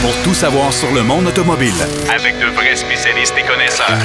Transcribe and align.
pour 0.00 0.14
tout 0.22 0.34
savoir 0.34 0.72
sur 0.72 0.92
le 0.92 1.02
monde 1.02 1.26
automobile. 1.26 1.72
Avec 2.14 2.38
de 2.38 2.46
vrais 2.54 2.76
spécialistes 2.76 3.34
et 3.38 3.42
connaisseurs. 3.46 3.98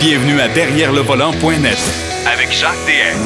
Bienvenue 0.00 0.40
à 0.40 0.48
Derrière 0.48 0.92
le 0.92 1.00
volant.net 1.00 1.78
Avec 2.32 2.52
Jacques 2.52 2.74
DM. 2.86 3.18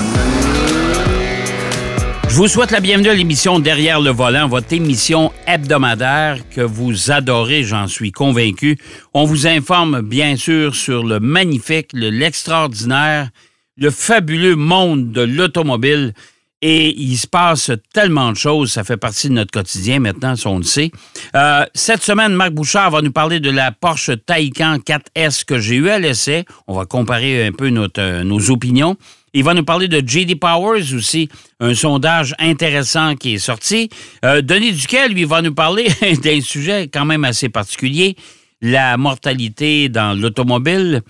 Je 2.28 2.34
vous 2.34 2.46
souhaite 2.48 2.70
la 2.70 2.80
bienvenue 2.80 3.08
à 3.08 3.14
l'émission 3.14 3.58
Derrière 3.58 4.00
le 4.00 4.10
volant, 4.10 4.48
votre 4.48 4.72
émission 4.72 5.32
hebdomadaire 5.46 6.38
que 6.54 6.60
vous 6.60 7.10
adorez, 7.10 7.64
j'en 7.64 7.86
suis 7.88 8.12
convaincu. 8.12 8.78
On 9.14 9.24
vous 9.24 9.46
informe 9.46 10.02
bien 10.02 10.36
sûr 10.36 10.74
sur 10.74 11.04
le 11.04 11.20
magnifique, 11.20 11.88
le- 11.94 12.10
l'extraordinaire, 12.10 13.30
le 13.76 13.90
fabuleux 13.90 14.56
monde 14.56 15.10
de 15.12 15.22
l'automobile. 15.22 16.12
Et 16.60 16.92
il 17.00 17.16
se 17.16 17.28
passe 17.28 17.70
tellement 17.92 18.32
de 18.32 18.36
choses, 18.36 18.72
ça 18.72 18.82
fait 18.82 18.96
partie 18.96 19.28
de 19.28 19.34
notre 19.34 19.52
quotidien 19.52 20.00
maintenant, 20.00 20.34
ça, 20.34 20.50
on 20.50 20.58
le 20.58 20.64
sait. 20.64 20.90
Euh, 21.36 21.64
cette 21.72 22.02
semaine, 22.02 22.32
Marc 22.32 22.50
Bouchard 22.50 22.90
va 22.90 23.00
nous 23.00 23.12
parler 23.12 23.38
de 23.38 23.50
la 23.50 23.70
Porsche 23.70 24.10
Taycan 24.26 24.78
4S 24.78 25.44
que 25.44 25.60
j'ai 25.60 25.76
eu 25.76 25.88
à 25.88 26.00
l'essai. 26.00 26.44
On 26.66 26.74
va 26.74 26.84
comparer 26.84 27.46
un 27.46 27.52
peu 27.52 27.70
euh, 27.98 28.24
nos 28.24 28.50
opinions. 28.50 28.96
Il 29.34 29.44
va 29.44 29.54
nous 29.54 29.64
parler 29.64 29.86
de 29.86 30.02
JD 30.04 30.40
Powers 30.40 30.94
aussi, 30.94 31.28
un 31.60 31.74
sondage 31.74 32.34
intéressant 32.40 33.14
qui 33.14 33.34
est 33.34 33.38
sorti. 33.38 33.88
Euh, 34.24 34.42
Denis 34.42 34.72
Duquel, 34.72 35.12
lui, 35.12 35.24
va 35.24 35.42
nous 35.42 35.54
parler 35.54 35.86
d'un 36.24 36.40
sujet 36.40 36.88
quand 36.92 37.04
même 37.04 37.24
assez 37.24 37.48
particulier, 37.48 38.16
la 38.60 38.96
mortalité 38.96 39.88
dans 39.88 40.18
l'automobile 40.18 41.02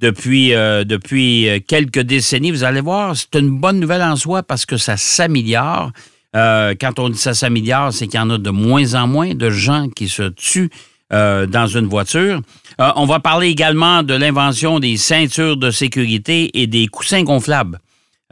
depuis, 0.00 0.54
euh, 0.54 0.84
depuis 0.84 1.48
euh, 1.48 1.58
quelques 1.66 2.00
décennies. 2.00 2.50
Vous 2.50 2.64
allez 2.64 2.80
voir, 2.80 3.16
c'est 3.16 3.38
une 3.38 3.58
bonne 3.58 3.80
nouvelle 3.80 4.02
en 4.02 4.16
soi 4.16 4.42
parce 4.42 4.66
que 4.66 4.76
ça 4.76 4.96
s'améliore. 4.96 5.90
Euh, 6.34 6.74
quand 6.78 6.98
on 6.98 7.08
dit 7.08 7.18
ça 7.18 7.34
s'améliore, 7.34 7.92
c'est 7.92 8.06
qu'il 8.06 8.20
y 8.20 8.22
en 8.22 8.30
a 8.30 8.38
de 8.38 8.50
moins 8.50 8.94
en 8.94 9.06
moins 9.06 9.34
de 9.34 9.50
gens 9.50 9.88
qui 9.88 10.08
se 10.08 10.24
tuent 10.28 10.70
dans 11.08 11.68
une 11.68 11.86
voiture. 11.86 12.40
On 12.80 13.06
va 13.06 13.20
parler 13.20 13.46
également 13.46 14.02
de 14.02 14.12
l'invention 14.12 14.80
des 14.80 14.96
ceintures 14.96 15.56
de 15.56 15.70
sécurité 15.70 16.50
et 16.60 16.66
des 16.66 16.88
coussins 16.88 17.22
gonflables. 17.22 17.78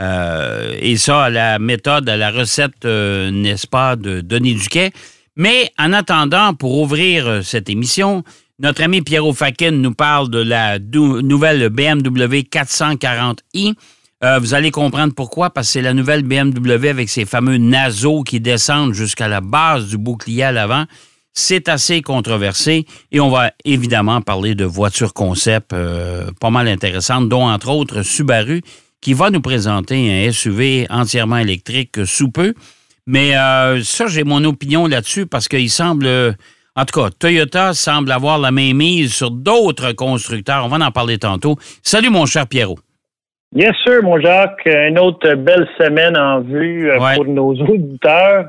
Et 0.01 0.97
ça, 0.97 1.31
la 1.31 1.61
méthode, 1.61 2.09
la 2.09 2.33
recette, 2.33 2.84
n'est-ce 2.84 3.69
pas, 3.69 3.95
de 3.95 4.23
Denis 4.23 4.56
Duquet. 4.56 4.91
Mais 5.37 5.71
en 5.78 5.93
attendant, 5.93 6.53
pour 6.55 6.77
ouvrir 6.81 7.45
cette 7.45 7.71
émission, 7.71 8.25
notre 8.58 8.83
ami 8.83 9.02
Pierrot 9.02 9.33
Fakin 9.33 9.72
nous 9.72 9.94
parle 9.94 10.30
de 10.30 10.38
la 10.38 10.78
nouvelle 10.78 11.69
BMW 11.69 12.42
440i. 12.50 13.74
Euh, 14.22 14.38
vous 14.38 14.55
allez 14.55 14.70
comprendre 14.70 15.12
pourquoi, 15.14 15.50
parce 15.50 15.66
que 15.66 15.72
c'est 15.74 15.83
la 15.83 15.92
nouvelle 15.92 16.22
BMW 16.22 16.88
avec 16.88 17.08
ses 17.08 17.27
fameux 17.27 17.58
naseaux 17.58 18.22
qui 18.22 18.41
descendent 18.41 18.94
jusqu'à 18.94 19.28
la 19.28 19.41
base 19.41 19.88
du 19.88 19.98
bouclier 19.98 20.44
à 20.44 20.52
l'avant. 20.52 20.84
C'est 21.32 21.69
assez 21.69 22.00
controversé 22.00 22.86
et 23.10 23.20
on 23.20 23.28
va 23.28 23.50
évidemment 23.64 24.22
parler 24.22 24.55
de 24.55 24.64
voitures 24.64 25.12
concept 25.14 25.72
euh, 25.72 26.30
pas 26.41 26.50
mal 26.50 26.69
intéressantes, 26.69 27.28
dont 27.28 27.48
entre 27.48 27.70
autres 27.70 28.02
Subaru, 28.02 28.62
qui 29.00 29.14
va 29.14 29.30
nous 29.30 29.41
présenter 29.41 30.27
un 30.27 30.32
SUV 30.32 30.86
entièrement 30.91 31.38
électrique 31.38 32.06
sous 32.06 32.30
peu. 32.30 32.55
Mais 33.06 33.36
euh, 33.36 33.82
ça, 33.82 34.06
j'ai 34.06 34.25
mon 34.25 34.44
opinion 34.44 34.86
là-dessus 34.86 35.27
parce 35.27 35.48
qu'il 35.48 35.69
semble, 35.69 36.36
en 36.77 36.84
tout 36.84 37.00
cas, 37.00 37.08
Toyota 37.19 37.72
semble 37.72 38.11
avoir 38.12 38.39
la 38.39 38.50
main 38.50 38.72
mise 38.75 39.12
sur 39.14 39.30
d'autres 39.30 39.92
constructeurs. 39.92 40.64
On 40.64 40.69
va 40.69 40.84
en 40.84 40.91
parler 40.91 41.19
tantôt. 41.19 41.56
Salut, 41.83 42.11
mon 42.11 42.27
cher 42.27 42.47
Pierrot. 42.47 42.78
Yes, 43.55 43.72
sir, 43.84 44.03
mon 44.03 44.20
Jacques. 44.20 44.62
Une 44.66 44.98
autre 44.98 45.34
belle 45.34 45.69
semaine 45.78 46.16
en 46.16 46.41
vue 46.41 46.91
euh, 46.91 46.98
Ouais. 46.98 47.14
pour 47.14 47.27
nos 47.27 47.53
auditeurs. 47.55 48.47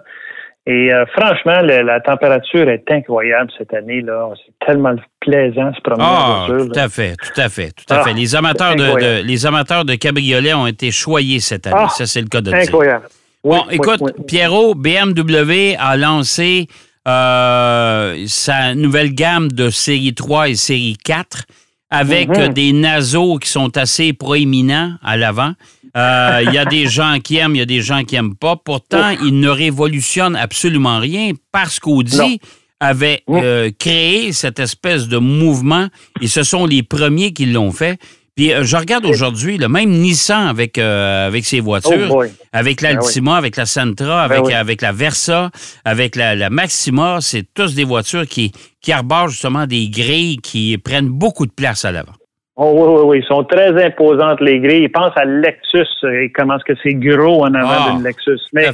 Et 0.67 0.91
euh, 0.91 1.05
franchement, 1.15 1.61
le- 1.61 1.83
la 1.83 1.99
température 1.99 2.67
est 2.67 2.83
incroyable 2.89 3.51
cette 3.55 3.71
année. 3.75 4.01
là. 4.01 4.29
C'est 4.43 4.65
tellement 4.65 4.95
plaisant 5.21 5.71
se 5.75 5.81
promener 5.81 6.03
en 6.03 6.07
Ah, 6.07 6.45
voiture. 6.47 6.71
tout 6.73 6.79
à 6.79 6.89
fait, 6.89 7.15
tout 7.17 7.39
à 7.39 7.49
fait, 7.49 7.71
tout 7.73 7.93
à 7.93 7.99
Ah, 7.99 8.03
fait. 8.03 8.13
Les 8.13 8.35
amateurs 8.35 8.75
de, 8.75 8.81
incroyable. 8.83 9.21
de- 9.21 9.27
les 9.27 9.45
amateurs 9.45 9.85
de 9.85 9.93
cabriolets 9.93 10.55
ont 10.55 10.65
été 10.65 10.89
choyés 10.89 11.39
cette 11.39 11.67
année. 11.67 11.75
Ah, 11.77 11.89
ça, 11.89 12.07
c'est 12.07 12.21
le 12.21 12.27
cas 12.27 12.41
de 12.41 12.49
le 12.49 12.57
dire. 12.57 12.67
Incroyable. 12.67 13.05
Oui, 13.43 13.55
Bon, 13.57 13.63
oui, 13.67 13.75
écoute, 13.75 14.01
oui. 14.01 14.11
Pierrot, 14.27 14.73
BMW 14.73 15.75
a 15.77 15.95
lancé 15.97 16.65
euh, 17.07 18.25
sa 18.27 18.75
nouvelle 18.75 19.13
gamme 19.13 19.51
de 19.51 19.69
série 19.69 20.13
3 20.13 20.49
et 20.49 20.55
série 20.55 20.97
4 21.03 21.45
avec 21.89 22.29
Mhm. 22.29 22.53
des 22.53 22.73
naseaux 22.73 23.37
qui 23.37 23.49
sont 23.49 23.77
assez 23.77 24.13
proéminents 24.13 24.93
à 25.03 25.17
l'avant. 25.17 25.53
Euh, 25.95 26.41
Il 26.45 26.53
y 26.53 26.57
a 26.57 26.65
des 26.65 26.87
gens 26.97 27.19
qui 27.23 27.37
aiment, 27.37 27.55
il 27.55 27.59
y 27.59 27.61
a 27.61 27.65
des 27.65 27.81
gens 27.81 28.03
qui 28.03 28.15
n'aiment 28.15 28.35
pas. 28.35 28.55
Pourtant, 28.57 29.11
ils 29.23 29.39
ne 29.39 29.47
révolutionnent 29.49 30.35
absolument 30.35 30.99
rien 30.99 31.31
parce 31.51 31.79
qu'Audi 31.79 32.39
avait 32.79 33.21
Mhm. 33.27 33.39
euh, 33.43 33.71
créé 33.79 34.33
cette 34.33 34.59
espèce 34.59 35.07
de 35.07 35.17
mouvement 35.17 35.87
et 36.21 36.27
ce 36.27 36.43
sont 36.43 36.65
les 36.65 36.83
premiers 36.83 37.31
qui 37.33 37.45
l'ont 37.45 37.71
fait. 37.71 37.97
Puis 38.35 38.51
euh, 38.51 38.63
je 38.65 38.75
regarde 38.75 39.05
aujourd'hui, 39.05 39.57
le 39.57 39.69
même 39.69 39.91
Nissan 39.91 40.47
avec, 40.47 40.77
euh, 40.77 41.27
avec 41.27 41.45
ses 41.45 41.61
voitures, 41.61 42.11
Oh 42.11 42.23
avec 42.51 42.81
Ben 42.81 42.95
l'Altima, 42.95 43.37
avec 43.37 43.55
la 43.55 43.65
Sentra, 43.65 44.23
avec, 44.23 44.43
oui. 44.43 44.53
avec 44.53 44.81
la 44.81 44.91
Versa, 44.91 45.51
avec 45.85 46.17
la, 46.17 46.35
la 46.35 46.49
Maxima, 46.49 47.19
c'est 47.21 47.45
tous 47.53 47.75
des 47.75 47.85
voitures 47.85 48.27
qui, 48.27 48.51
qui 48.81 48.91
arborent 48.91 49.29
justement 49.29 49.65
des 49.65 49.87
grilles 49.87 50.37
qui 50.37 50.77
prennent 50.77 51.07
beaucoup 51.07 51.45
de 51.45 51.51
place 51.51 51.85
à 51.85 51.93
l'avant. 51.93 52.13
Oh, 52.57 52.71
oui, 52.73 52.87
oui, 52.87 53.01
oui. 53.05 53.17
Ils 53.19 53.25
sont 53.25 53.43
très 53.43 53.83
imposantes, 53.83 54.39
les 54.39 54.59
grilles. 54.61 54.83
Ils 54.83 54.91
pensent 54.91 55.17
à 55.17 55.25
Lexus 55.25 55.87
et 56.09 56.31
comment 56.33 56.55
est-ce 56.55 56.63
que 56.63 56.79
c'est 56.81 56.93
gros 56.93 57.43
en 57.43 57.53
avant 57.53 57.69
Ah, 57.69 57.91
d'une 57.91 58.03
Lexus. 58.03 58.39
Mais. 58.53 58.67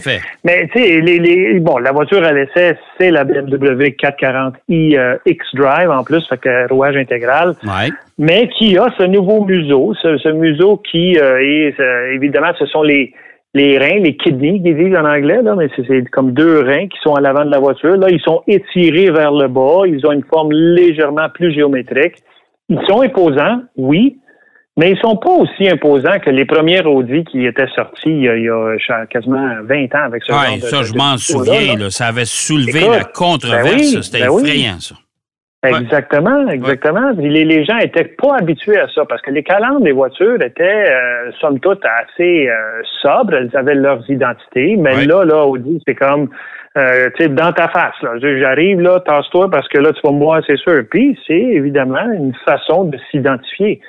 Mais 0.43 0.67
tu 0.71 0.79
sais, 0.79 1.01
les, 1.01 1.17
les, 1.17 1.59
bon, 1.59 1.77
la 1.79 1.91
voiture 1.91 2.23
à 2.23 2.31
l'essai, 2.31 2.77
c'est 2.99 3.09
la 3.09 3.23
BMW 3.23 3.89
440i 3.99 4.97
euh, 4.97 5.17
X-Drive 5.25 5.89
en 5.89 6.03
plus, 6.03 6.23
fait 6.27 6.37
que 6.37 6.71
rouage 6.71 6.95
intégral, 6.95 7.55
Ouais. 7.63 7.89
mais 8.19 8.49
qui 8.49 8.77
a 8.77 8.93
ce 8.97 9.03
nouveau 9.03 9.45
museau, 9.45 9.93
ce, 10.01 10.15
ce 10.17 10.29
museau 10.29 10.77
qui 10.77 11.17
euh, 11.17 11.39
est, 11.41 11.79
euh, 11.79 12.13
évidemment, 12.13 12.51
ce 12.59 12.65
sont 12.67 12.83
les 12.83 13.13
les 13.53 13.77
reins, 13.77 13.99
les 13.99 14.15
kidneys 14.15 14.61
qu'ils 14.61 14.77
disent 14.77 14.95
en 14.95 15.03
anglais, 15.03 15.41
là, 15.43 15.55
mais 15.57 15.67
c'est 15.75 16.09
comme 16.09 16.31
deux 16.31 16.59
reins 16.61 16.87
qui 16.87 16.97
sont 17.03 17.15
à 17.15 17.19
l'avant 17.19 17.43
de 17.43 17.51
la 17.51 17.59
voiture. 17.59 17.97
Là, 17.97 18.07
ils 18.09 18.21
sont 18.21 18.43
étirés 18.47 19.11
vers 19.11 19.33
le 19.33 19.49
bas, 19.49 19.81
ils 19.87 20.05
ont 20.07 20.13
une 20.13 20.23
forme 20.23 20.53
légèrement 20.53 21.27
plus 21.33 21.51
géométrique. 21.53 22.15
Ils 22.71 22.79
sont 22.87 23.01
imposants, 23.01 23.61
oui, 23.77 24.17
mais 24.77 24.91
ils 24.91 24.97
sont 24.99 25.17
pas 25.17 25.29
aussi 25.31 25.67
imposants 25.69 26.17
que 26.23 26.29
les 26.29 26.45
premiers 26.45 26.81
Audi 26.85 27.23
qui 27.25 27.45
étaient 27.45 27.67
sortis 27.75 28.07
il 28.09 28.23
y 28.23 28.29
a, 28.29 28.37
il 28.37 28.43
y 28.45 28.49
a 28.49 28.77
cha- 28.79 29.05
quasiment 29.07 29.45
20 29.63 29.93
ans 29.93 30.05
avec 30.05 30.23
ce 30.23 30.31
Ouais, 30.31 30.45
genre 30.47 30.55
de- 30.55 30.61
ça, 30.61 30.79
de- 30.79 30.83
je 30.85 30.93
m'en 30.93 31.17
souviens. 31.17 31.73
là. 31.75 31.83
là. 31.83 31.89
ça 31.91 32.07
avait 32.07 32.25
soulevé 32.25 32.79
Écoute, 32.79 32.95
la 32.95 33.03
controverse. 33.03 33.65
ben 33.69 33.75
oui, 33.77 33.99
C'était 34.03 34.19
ben 34.21 34.29
oui. 34.29 34.41
effrayant, 34.43 34.79
ça. 34.79 34.95
Exactement, 35.63 36.47
exactement. 36.49 37.11
Les, 37.17 37.45
les 37.45 37.63
gens 37.63 37.77
étaient 37.77 38.03
pas 38.19 38.37
habitués 38.39 38.79
à 38.79 38.87
ça 38.87 39.05
parce 39.05 39.21
que 39.21 39.29
les 39.29 39.43
calandres 39.43 39.81
des 39.81 39.91
voitures 39.91 40.41
étaient, 40.41 40.91
euh, 40.91 41.31
somme 41.39 41.59
toute, 41.59 41.83
assez 41.85 42.49
euh, 42.49 42.81
sobres. 43.01 43.35
Elles 43.35 43.51
avaient 43.55 43.75
leurs 43.75 44.09
identités. 44.09 44.75
Mais 44.75 44.95
Ouais. 44.95 45.05
là, 45.05 45.23
là, 45.23 45.45
Audi, 45.45 45.81
c'est 45.87 45.93
comme, 45.93 46.29
euh, 46.77 47.09
tu 47.15 47.23
sais, 47.23 47.29
dans 47.29 47.53
ta 47.53 47.67
face. 47.67 47.93
Là. 48.01 48.13
J'arrive 48.19 48.81
là, 48.81 49.01
tasse-toi 49.01 49.49
parce 49.51 49.67
que 49.67 49.77
là, 49.77 49.93
tu 49.93 50.01
vas 50.03 50.11
me 50.11 50.19
voir, 50.19 50.41
c'est 50.47 50.57
sûr. 50.57 50.83
Puis 50.89 51.17
c'est 51.27 51.33
évidemment 51.33 52.11
une 52.11 52.33
façon 52.43 52.85
de 52.85 52.97
s'identifier. 53.11 53.81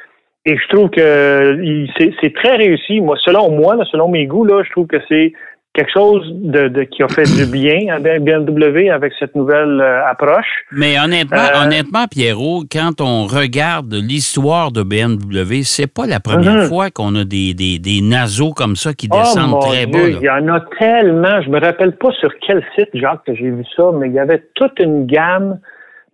Et 0.45 0.57
je 0.59 0.69
trouve 0.69 0.91
que 0.91 1.87
c'est 1.97 2.13
c'est 2.21 2.35
très 2.35 2.57
réussi. 2.57 3.01
Moi, 3.01 3.17
selon 3.25 3.51
moi, 3.51 3.77
là, 3.77 3.85
selon 3.91 4.09
mes 4.09 4.27
goûts, 4.27 4.45
là, 4.45 4.63
je 4.65 4.71
trouve 4.73 4.89
que 4.89 4.97
c'est 5.09 5.33
quelque 5.75 5.91
chose 5.93 6.23
de, 6.35 6.69
de- 6.69 6.83
qui 6.83 7.03
a 7.03 7.09
fait 7.09 7.25
du 7.25 7.47
bien 7.51 7.95
à 7.95 7.99
BMW 7.99 8.91
avec 8.91 9.13
cette 9.19 9.35
nouvelle 9.35 9.81
euh, 9.81 10.05
approche. 10.07 10.65
Mais 10.71 10.99
honnêtement, 11.03 11.39
Euh, 11.39 11.65
honnêtement, 11.65 12.07
Pierrot, 12.11 12.65
quand 12.71 13.01
on 13.01 13.25
regarde 13.27 13.93
l'histoire 13.95 14.71
de 14.71 14.83
BMW, 14.83 15.63
c'est 15.63 15.87
pas 15.93 16.07
la 16.07 16.21
première 16.21 16.63
Mhm. 16.65 16.69
fois 16.69 16.91
qu'on 16.91 17.15
a 17.17 17.25
des, 17.25 17.55
des, 17.55 17.79
des 17.79 18.03
naseaux 18.03 18.53
comme 18.53 18.77
ça 18.77 18.93
qui 18.93 19.09
Oh 19.11 19.17
descendent 19.17 19.51
mon 19.53 19.59
très 19.61 19.87
Dieu, 19.87 19.93
bas. 20.13 20.19
il 20.21 20.23
y 20.23 20.31
en 20.31 20.49
a 20.49 20.61
tellement. 20.79 21.41
Je 21.43 21.49
me 21.49 21.59
rappelle 21.59 21.93
pas 21.97 22.11
sur 22.21 22.31
quel 22.47 22.63
site, 22.77 22.91
Jacques, 22.93 23.25
que 23.27 23.35
j'ai 23.35 23.51
vu 23.51 23.65
ça, 23.75 23.85
mais 23.95 24.09
il 24.09 24.13
y 24.15 24.19
avait 24.19 24.43
toute 24.55 24.79
une 24.79 25.07
gamme 25.07 25.59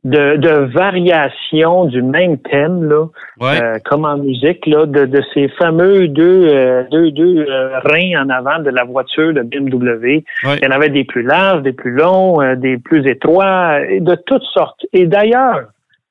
de, 0.08 0.37
de 0.37 0.55
variations 0.72 1.84
du 1.84 2.02
même 2.02 2.38
thème, 2.38 2.84
là, 2.88 3.06
Ouais. 3.40 3.60
euh, 3.62 3.78
comme 3.84 4.05
en 4.05 4.16
musique, 4.16 4.66
là, 4.66 4.87
de, 4.87 5.05
de 5.05 5.20
ces 5.34 5.49
fameux 5.60 6.08
deux, 6.08 6.49
euh, 6.49 6.84
deux, 6.90 7.10
deux 7.10 7.44
euh, 7.49 7.78
reins 7.81 8.22
en 8.25 8.28
avant 8.31 8.58
de 8.60 8.70
la 8.70 8.84
voiture 8.84 9.32
de 9.32 9.43
BMW. 9.43 10.25
Ouais. 10.44 10.56
Il 10.60 10.64
y 10.64 10.66
en 10.66 10.70
avait 10.70 10.88
des 10.88 11.05
plus 11.05 11.22
larges, 11.22 11.62
des 11.62 11.72
plus 11.72 11.93
longs, 11.93 12.40
euh, 12.40 12.56
des 12.56 12.78
plus 12.78 13.06
étroits, 13.06 13.81
et 13.88 14.00
de 14.00 14.14
toutes 14.26 14.49
sortes. 14.55 14.84
Et 14.93 15.06
d'ailleurs, 15.06 15.60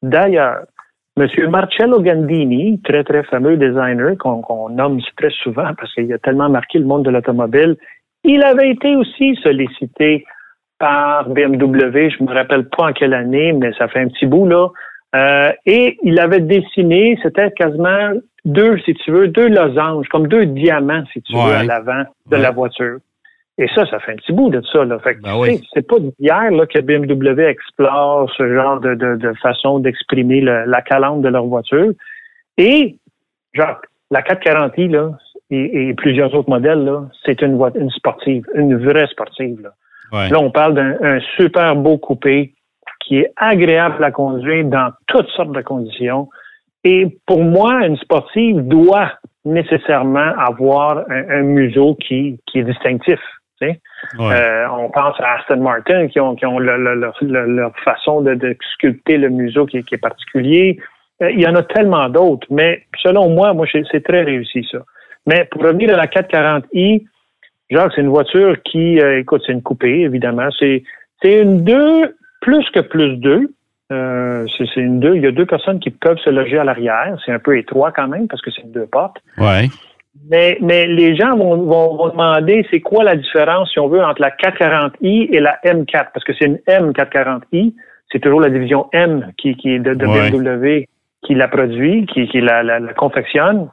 d'ailleurs, 0.01 0.59
Monsieur 1.17 1.47
Marcello 1.47 1.99
Gandini, 1.99 2.79
très, 2.83 3.03
très 3.03 3.23
fameux 3.23 3.57
designer 3.57 4.15
qu'on 4.19 4.41
qu'on 4.43 4.69
nomme 4.69 4.99
très 5.17 5.31
souvent 5.43 5.69
parce 5.75 5.91
qu'il 5.95 6.13
a 6.13 6.19
tellement 6.19 6.47
marqué 6.47 6.77
le 6.77 6.85
monde 6.85 7.05
de 7.05 7.09
l'automobile, 7.09 7.75
il 8.23 8.43
avait 8.43 8.69
été 8.69 8.95
aussi 8.95 9.35
sollicité 9.41 10.25
par 10.79 11.29
BMW, 11.29 12.09
je 12.09 12.23
me 12.23 12.33
rappelle 12.33 12.67
pas 12.69 12.89
en 12.89 12.93
quelle 12.93 13.13
année, 13.13 13.53
mais 13.53 13.71
ça 13.77 13.87
fait 13.87 13.99
un 13.99 14.07
petit 14.07 14.25
bout, 14.25 14.47
là. 14.47 14.67
Euh, 15.15 15.51
et 15.65 15.97
il 16.03 16.19
avait 16.19 16.41
dessiné, 16.41 17.17
c'était 17.23 17.51
quasiment 17.51 18.11
deux, 18.45 18.77
si 18.79 18.93
tu 18.93 19.11
veux, 19.11 19.27
deux 19.27 19.47
losanges, 19.47 20.07
comme 20.09 20.27
deux 20.27 20.45
diamants, 20.45 21.03
si 21.13 21.21
tu 21.21 21.33
veux, 21.33 21.39
à 21.53 21.63
l'avant 21.63 22.03
de 22.29 22.35
Ouais. 22.35 22.41
la 22.41 22.51
voiture. 22.51 22.97
Et 23.57 23.67
ça, 23.73 23.85
ça 23.87 23.99
fait 23.99 24.11
un 24.11 24.15
petit 24.17 24.33
bout 24.33 24.49
de 24.49 24.61
ça. 24.71 24.85
Là. 24.85 24.99
Fait 24.99 25.15
que, 25.15 25.21
Ben 25.21 25.35
oui. 25.39 25.61
c'est 25.73 25.87
pas 25.87 25.95
d'hier 25.99 26.51
là, 26.51 26.65
que 26.67 26.79
BMW 26.79 27.41
explore 27.47 28.29
ce 28.37 28.53
genre 28.53 28.79
de, 28.79 28.93
de, 28.93 29.15
de 29.15 29.33
façon 29.41 29.79
d'exprimer 29.79 30.41
le- 30.41 30.65
la 30.65 30.81
calandre 30.83 31.21
de 31.23 31.29
leur 31.29 31.45
voiture. 31.45 31.91
Et, 32.59 32.97
genre, 33.53 33.81
la 34.11 34.21
440i, 34.21 34.89
là, 34.91 35.11
et, 35.49 35.89
et 35.89 35.93
plusieurs 35.95 36.33
autres 36.35 36.49
modèles, 36.49 36.83
là, 36.83 37.05
c'est 37.25 37.41
une, 37.41 37.55
voiture, 37.57 37.81
une 37.81 37.89
sportive, 37.89 38.45
une 38.53 38.77
vraie 38.77 39.07
sportive. 39.07 39.59
Là, 39.63 39.69
Ouais. 40.11 40.29
là 40.29 40.39
on 40.39 40.51
parle 40.51 40.73
d'un 40.75 40.95
un 41.01 41.19
super 41.35 41.75
beau 41.75 41.97
coupé 41.97 42.53
qui 43.01 43.19
est 43.19 43.31
agréable 43.37 44.03
à 44.03 44.11
conduire 44.11 44.65
dans 44.65 44.91
toutes 45.07 45.29
sortes 45.29 45.51
de 45.53 45.61
conditions. 45.61 46.29
Et 46.83 47.17
pour 47.25 47.43
moi, 47.43 47.85
une 47.85 47.97
sportive 47.97 48.61
doit 48.67 49.11
nécessairement 49.45 50.33
avoir 50.37 50.99
un, 51.09 51.29
un 51.29 51.41
museau 51.41 51.95
qui, 51.95 52.39
qui 52.45 52.59
est 52.59 52.63
distinctif. 52.63 53.19
tu 53.61 53.67
sais. 53.67 53.79
Ouais. 54.19 54.33
Euh, 54.33 54.69
on 54.71 54.89
pense 54.89 55.19
à 55.19 55.35
Aston 55.39 55.57
Martin 55.61 56.07
qui 56.07 56.19
ont, 56.19 56.35
qui 56.35 56.45
ont 56.45 56.59
le- 56.59 56.77
le- 56.77 56.95
leur- 57.55 57.73
façon 57.83 58.21
de, 58.21 58.33
de 58.35 58.55
sculpter 58.73 59.17
le 59.17 59.29
museau 59.29 59.65
qui, 59.65 59.77
est- 59.77 59.83
qui 59.83 59.95
est 59.95 59.99
particulier. 60.09 60.77
Euh, 61.21 61.31
il 61.31 61.39
y 61.41 61.47
en 61.47 61.55
a 61.55 61.63
tellement 61.63 62.07
d'autres, 62.09 62.47
mais 62.49 62.83
selon 63.01 63.29
moi, 63.29 63.53
moi, 63.53 63.65
c'est 63.71 63.83
c'est 63.91 64.03
très 64.03 64.23
réussi 64.23 64.67
ça. 64.71 64.79
Mais 65.25 65.45
pour 65.49 65.63
revenir 65.63 65.93
à 65.93 65.97
la 65.97 66.07
440i, 66.07 67.05
Jacques, 67.69 67.91
c'est 67.95 68.01
une 68.01 68.09
voiture 68.09 68.55
qui, 68.63 68.99
euh, 68.99 69.19
écoute, 69.19 69.41
c'est 69.45 69.51
une 69.51 69.61
coupée, 69.61 70.01
évidemment. 70.01 70.49
C'est 70.59 70.83
c'est 71.21 71.41
une 71.41 71.63
2 71.63 72.15
plus 72.41 72.69
que 72.71 72.79
plus 72.79 73.17
2. 73.17 73.51
Euh, 73.91 74.45
c'est 74.57 74.65
c'est 74.73 74.81
une 74.81 74.99
2. 74.99 75.15
Il 75.15 75.23
y 75.23 75.27
a 75.27 75.31
deux 75.31 75.45
personnes 75.45 75.79
qui 75.79 75.89
peuvent 75.89 76.19
se 76.19 76.29
loger 76.29 76.57
à 76.57 76.63
l'arrière. 76.63 77.17
C'est 77.25 77.31
un 77.31 77.39
peu 77.39 77.57
étroit 77.57 77.91
quand 77.91 78.07
même 78.07 78.27
parce 78.27 78.41
que 78.41 78.51
c'est 78.51 78.61
une 78.61 78.71
deux 78.71 78.85
portes. 78.87 79.17
Ouais. 79.37 79.67
Mais, 80.29 80.57
mais 80.61 80.87
les 80.87 81.15
gens 81.15 81.37
vont, 81.37 81.57
vont, 81.57 81.95
vont 81.95 82.09
demander 82.09 82.65
c'est 82.71 82.81
quoi 82.81 83.03
la 83.03 83.15
différence, 83.15 83.71
si 83.71 83.79
on 83.79 83.87
veut, 83.87 84.03
entre 84.03 84.21
la 84.21 84.31
440i 84.31 85.29
et 85.31 85.39
la 85.39 85.59
M4, 85.63 86.07
parce 86.11 86.23
que 86.25 86.33
c'est 86.33 86.45
une 86.45 86.59
M440i, 86.67 87.73
c'est 88.11 88.19
toujours 88.19 88.41
la 88.41 88.49
division 88.49 88.87
M 88.93 89.31
qui, 89.37 89.55
qui 89.55 89.75
est 89.75 89.79
de, 89.79 89.93
de 89.93 90.05
Ouais. 90.07 90.31
BMW 90.31 90.85
qui 91.23 91.35
la 91.35 91.47
produit, 91.47 92.05
qui, 92.07 92.27
qui 92.27 92.41
la, 92.41 92.63
la, 92.63 92.79
la 92.79 92.93
confectionne. 92.93 93.69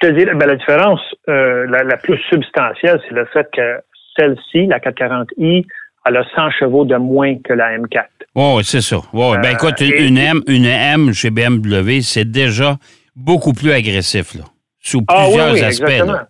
Je 0.00 0.08
te 0.08 0.12
dis, 0.12 0.24
ben, 0.24 0.46
la 0.46 0.56
différence 0.56 1.00
euh, 1.28 1.66
la, 1.68 1.82
la 1.82 1.96
plus 1.96 2.18
substantielle, 2.30 3.00
c'est 3.08 3.14
le 3.14 3.24
fait 3.26 3.48
que 3.54 3.80
celle-ci, 4.16 4.66
la 4.66 4.78
440i, 4.78 5.64
elle 6.06 6.16
a 6.16 6.24
100 6.36 6.50
chevaux 6.52 6.84
de 6.84 6.96
moins 6.96 7.36
que 7.38 7.52
la 7.52 7.76
M4. 7.76 8.04
Ouais, 8.34 8.56
ouais, 8.56 8.62
c'est 8.62 8.80
ça. 8.80 8.96
Ouais. 9.12 9.36
ben 9.38 9.48
Euh, 9.48 9.52
écoute, 9.52 9.80
une, 9.80 10.18
M, 10.18 10.40
une 10.46 10.64
M 10.64 11.12
chez 11.12 11.30
BMW, 11.30 12.00
c'est 12.00 12.30
déjà 12.30 12.76
beaucoup 13.16 13.52
plus 13.52 13.72
agressif, 13.72 14.34
là. 14.34 14.44
Sous 14.80 15.02
Ah 15.08 15.24
oui, 15.26 15.32
plusieurs 15.32 15.52
oui, 15.52 15.62
aspects. 15.62 15.82
exactement. 15.88 16.12
là. 16.12 16.28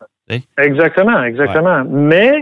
Exactement, 0.64 1.22
exactement. 1.24 1.84
Mais 1.88 2.32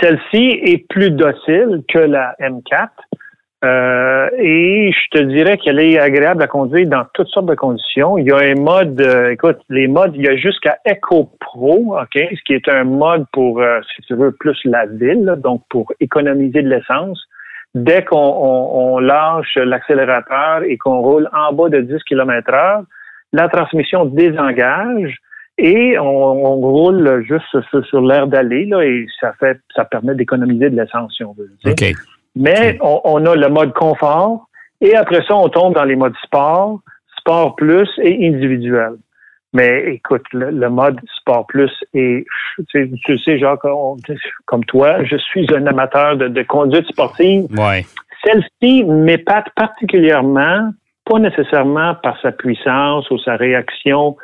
celle-ci 0.00 0.60
est 0.64 0.86
plus 0.88 1.10
docile 1.10 1.82
que 1.92 1.98
la 1.98 2.34
M4. 2.40 2.88
Euh, 3.62 4.30
et 4.38 4.90
je 4.90 5.18
te 5.18 5.22
dirais 5.22 5.58
qu'elle 5.58 5.80
est 5.80 5.98
agréable 5.98 6.42
à 6.42 6.46
conduire 6.46 6.88
dans 6.88 7.04
toutes 7.12 7.28
sortes 7.28 7.46
de 7.46 7.54
conditions. 7.54 8.16
Il 8.16 8.26
y 8.26 8.32
a 8.32 8.38
un 8.38 8.54
mode, 8.54 8.98
euh, 9.02 9.32
écoute, 9.32 9.58
les 9.68 9.86
modes, 9.86 10.12
il 10.14 10.22
y 10.22 10.28
a 10.28 10.36
jusqu'à 10.36 10.78
Eco 10.88 11.30
Pro, 11.40 11.98
OK, 12.00 12.14
ce 12.14 12.42
qui 12.46 12.54
est 12.54 12.68
un 12.68 12.84
mode 12.84 13.26
pour, 13.32 13.60
euh, 13.60 13.80
si 13.94 14.02
tu 14.02 14.14
veux, 14.14 14.32
plus 14.32 14.58
la 14.64 14.86
ville, 14.86 15.24
là, 15.24 15.36
donc 15.36 15.62
pour 15.68 15.92
économiser 16.00 16.62
de 16.62 16.70
l'essence. 16.70 17.22
Dès 17.74 18.02
qu'on 18.02 18.16
on, 18.16 18.94
on 18.94 18.98
lâche 18.98 19.54
l'accélérateur 19.56 20.62
et 20.64 20.78
qu'on 20.78 21.00
roule 21.00 21.28
en 21.32 21.52
bas 21.52 21.68
de 21.68 21.82
10 21.82 22.02
km 22.04 22.52
heure, 22.54 22.82
la 23.32 23.48
transmission 23.48 24.06
désengage 24.06 25.18
et 25.58 25.98
on, 25.98 26.06
on 26.06 26.56
roule 26.56 27.24
juste 27.28 27.44
sur, 27.68 27.86
sur 27.86 28.00
l'air 28.00 28.26
d'aller 28.26 28.64
là, 28.64 28.82
et 28.82 29.06
ça 29.20 29.34
fait 29.38 29.60
ça 29.76 29.84
permet 29.84 30.14
d'économiser 30.14 30.70
de 30.70 30.80
l'essence 30.80 31.14
si 31.14 31.22
on 31.22 31.34
veut. 31.34 31.50
tu 31.62 31.70
sais. 31.70 31.92
OK. 31.92 31.96
Mais 32.36 32.78
on, 32.80 33.00
on 33.04 33.26
a 33.26 33.34
le 33.34 33.48
mode 33.48 33.72
confort 33.72 34.46
et 34.80 34.94
après 34.94 35.22
ça 35.26 35.34
on 35.36 35.48
tombe 35.48 35.74
dans 35.74 35.84
les 35.84 35.96
modes 35.96 36.14
sport, 36.24 36.80
sport 37.18 37.56
plus 37.56 37.88
et 38.02 38.26
individuel. 38.28 38.92
Mais 39.52 39.94
écoute, 39.94 40.22
le, 40.32 40.50
le 40.50 40.68
mode 40.70 41.00
sport 41.18 41.44
plus 41.48 41.72
et 41.92 42.24
tu 42.56 42.64
sais, 42.70 42.90
tu 43.04 43.18
sais 43.18 43.38
Jacques, 43.38 43.64
on- 43.64 43.96
comme 44.46 44.64
toi, 44.64 45.02
je 45.02 45.16
suis 45.16 45.46
un 45.54 45.66
amateur 45.66 46.16
de, 46.16 46.28
de 46.28 46.42
conduite 46.44 46.86
sportive. 46.86 47.46
Ouais. 47.58 47.84
Celle-ci 48.24 48.84
m'épate 48.84 49.48
particulièrement, 49.56 50.70
pas 51.04 51.18
nécessairement 51.18 51.94
par 51.96 52.20
sa 52.20 52.30
puissance 52.30 53.10
ou 53.10 53.18
sa 53.18 53.34
réaction 53.36 54.16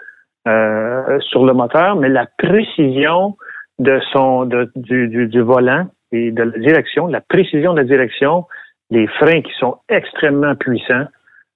euh, 0.46 1.18
sur 1.20 1.44
le 1.44 1.54
moteur, 1.54 1.96
mais 1.96 2.08
la 2.08 2.26
précision 2.38 3.36
de 3.80 3.98
son 4.12 4.44
de- 4.44 4.70
du, 4.76 5.08
du, 5.08 5.26
du 5.26 5.40
volant 5.40 5.86
et 6.12 6.30
de 6.30 6.42
la 6.42 6.58
direction, 6.58 7.06
la 7.06 7.20
précision 7.20 7.72
de 7.72 7.78
la 7.78 7.84
direction, 7.84 8.44
les 8.90 9.06
freins 9.08 9.42
qui 9.42 9.52
sont 9.58 9.76
extrêmement 9.88 10.54
puissants. 10.54 11.06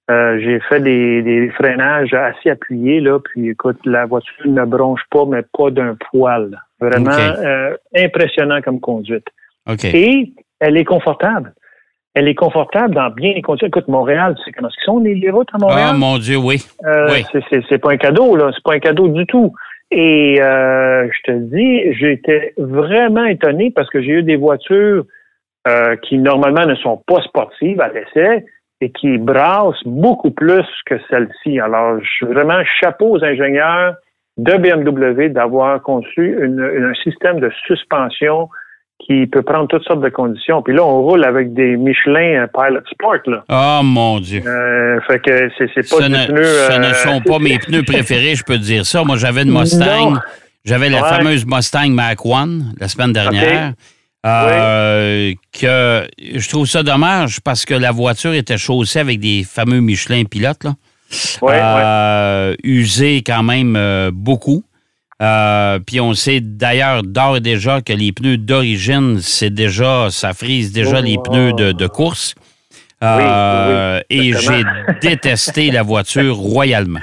Euh, 0.09 0.39
j'ai 0.41 0.59
fait 0.61 0.81
des, 0.81 1.21
des 1.21 1.49
freinages 1.51 2.13
assez 2.13 2.49
appuyés, 2.49 2.99
là, 2.99 3.19
puis 3.19 3.49
écoute, 3.49 3.77
la 3.85 4.05
voiture 4.05 4.33
ne 4.45 4.65
bronche 4.65 5.03
pas, 5.09 5.25
mais 5.25 5.41
pas 5.57 5.69
d'un 5.71 5.95
poil. 6.11 6.59
Vraiment 6.81 7.11
euh, 7.45 7.75
impressionnant 7.95 8.61
comme 8.61 8.79
conduite. 8.81 9.27
Et 9.93 10.33
elle 10.59 10.75
est 10.75 10.83
confortable. 10.83 11.53
Elle 12.13 12.27
est 12.27 12.35
confortable 12.35 12.93
dans 12.95 13.09
bien 13.09 13.31
les 13.33 13.41
conditions. 13.41 13.67
Écoute, 13.67 13.87
Montréal, 13.87 14.35
tu 14.37 14.43
sais 14.43 14.51
comment 14.51 14.69
sont 14.83 14.99
les, 14.99 15.15
les 15.15 15.29
routes 15.29 15.47
à 15.53 15.57
Montréal? 15.59 15.89
Ah, 15.91 15.93
mon 15.93 16.17
Dieu, 16.17 16.35
oui. 16.35 16.57
Euh, 16.85 17.07
oui. 17.09 17.23
c'est- 17.31 17.43
c'est- 17.49 17.63
C'est 17.69 17.77
pas 17.77 17.91
un 17.93 17.97
cadeau, 17.97 18.35
là. 18.35 18.51
C'est 18.53 18.63
pas 18.63 18.73
un 18.73 18.79
cadeau 18.79 19.07
du 19.07 19.25
tout. 19.27 19.53
Et 19.91 20.41
euh, 20.41 21.09
je 21.11 21.31
te 21.31 21.37
dis, 21.37 21.93
j'étais 21.93 22.53
vraiment 22.57 23.25
étonné 23.25 23.71
parce 23.71 23.89
que 23.89 24.01
j'ai 24.01 24.11
eu 24.11 24.23
des 24.23 24.37
voitures 24.37 25.03
euh, 25.67 25.95
qui 25.97 26.17
normalement 26.17 26.65
ne 26.65 26.75
sont 26.75 26.97
pas 27.05 27.21
sportives 27.23 27.81
à 27.81 27.89
l'essai 27.89 28.45
et 28.79 28.89
qui 28.91 29.17
brassent 29.17 29.83
beaucoup 29.85 30.31
plus 30.31 30.65
que 30.85 30.95
celle-ci. 31.09 31.59
Alors, 31.59 31.99
je 32.01 32.09
suis 32.09 32.25
vraiment 32.25 32.63
chapeau 32.79 33.11
aux 33.17 33.23
ingénieurs 33.23 33.95
de 34.37 34.53
BMW 34.53 35.29
d'avoir 35.29 35.81
conçu 35.83 36.37
une- 36.41 36.61
un 36.61 36.93
système 36.95 37.39
de 37.39 37.51
suspension 37.67 38.49
qui 39.05 39.25
peut 39.27 39.41
prendre 39.41 39.67
toutes 39.67 39.83
sortes 39.83 40.01
de 40.01 40.09
conditions. 40.09 40.61
Puis 40.61 40.75
là, 40.75 40.83
on 40.85 41.01
roule 41.01 41.25
avec 41.25 41.53
des 41.53 41.75
Michelin 41.75 42.43
euh, 42.43 42.47
Pilot 42.47 42.81
Sport, 42.91 43.17
là. 43.27 43.43
Ah, 43.49 43.81
mon 43.83 44.19
Dieu. 44.19 44.41
Euh, 44.45 44.99
fait 45.07 45.19
que 45.19 45.49
c'est 45.57 45.67
c'est 45.73 45.89
pas 45.89 45.97
Ce 45.97 46.03
du 46.03 46.11
ne, 46.11 46.25
pneu... 46.27 46.43
ce 46.43 46.77
ne 46.79 46.85
euh, 46.85 46.93
sont 46.93 47.21
pas 47.21 47.39
mes 47.39 47.57
pneus 47.57 47.83
préférés, 47.83 48.35
je 48.35 48.43
peux 48.43 48.57
te 48.57 48.63
dire 48.63 48.85
ça. 48.85 49.03
Moi, 49.03 49.17
j'avais 49.17 49.41
une 49.43 49.51
Mustang. 49.57 50.11
Non. 50.11 50.19
J'avais 50.63 50.89
la 50.89 51.01
Ouais. 51.01 51.09
fameuse 51.09 51.45
Mustang 51.45 51.89
Mach 51.89 52.17
1 52.23 52.47
la 52.79 52.87
semaine 52.87 53.11
dernière. 53.13 53.73
euh, 54.23 55.33
que 55.59 56.07
je 56.19 56.47
trouve 56.49 56.67
ça 56.67 56.83
dommage 56.83 57.39
parce 57.41 57.65
que 57.65 57.73
la 57.73 57.91
voiture 57.91 58.33
était 58.33 58.57
chaussée 58.59 58.99
avec 58.99 59.19
des 59.19 59.43
fameux 59.43 59.79
Michelin 59.81 60.23
pilotes, 60.25 60.63
là. 60.63 60.73
Ouais, 61.41 61.59
Euh, 61.59 62.55
usés 62.63 63.23
quand 63.25 63.43
même 63.43 63.77
beaucoup. 64.13 64.63
Euh, 65.21 65.79
puis 65.79 65.99
on 65.99 66.13
sait 66.13 66.41
d'ailleurs 66.41 67.03
d'ores 67.03 67.37
et 67.37 67.41
déjà 67.41 67.81
que 67.81 67.93
les 67.93 68.11
pneus 68.11 68.37
d'origine, 68.37 69.19
c'est 69.21 69.51
déjà, 69.51 70.07
ça 70.09 70.33
frise 70.33 70.71
déjà 70.71 70.99
Oh, 70.99 71.01
les 71.03 71.17
pneus 71.17 71.53
de, 71.53 71.71
de 71.71 71.87
course. 71.87 72.33
Euh, 73.03 74.01
et 74.09 74.33
j'ai 74.33 74.63
détesté 75.01 75.71
la 75.71 75.83
voiture 75.83 76.35
royalement. 76.35 77.01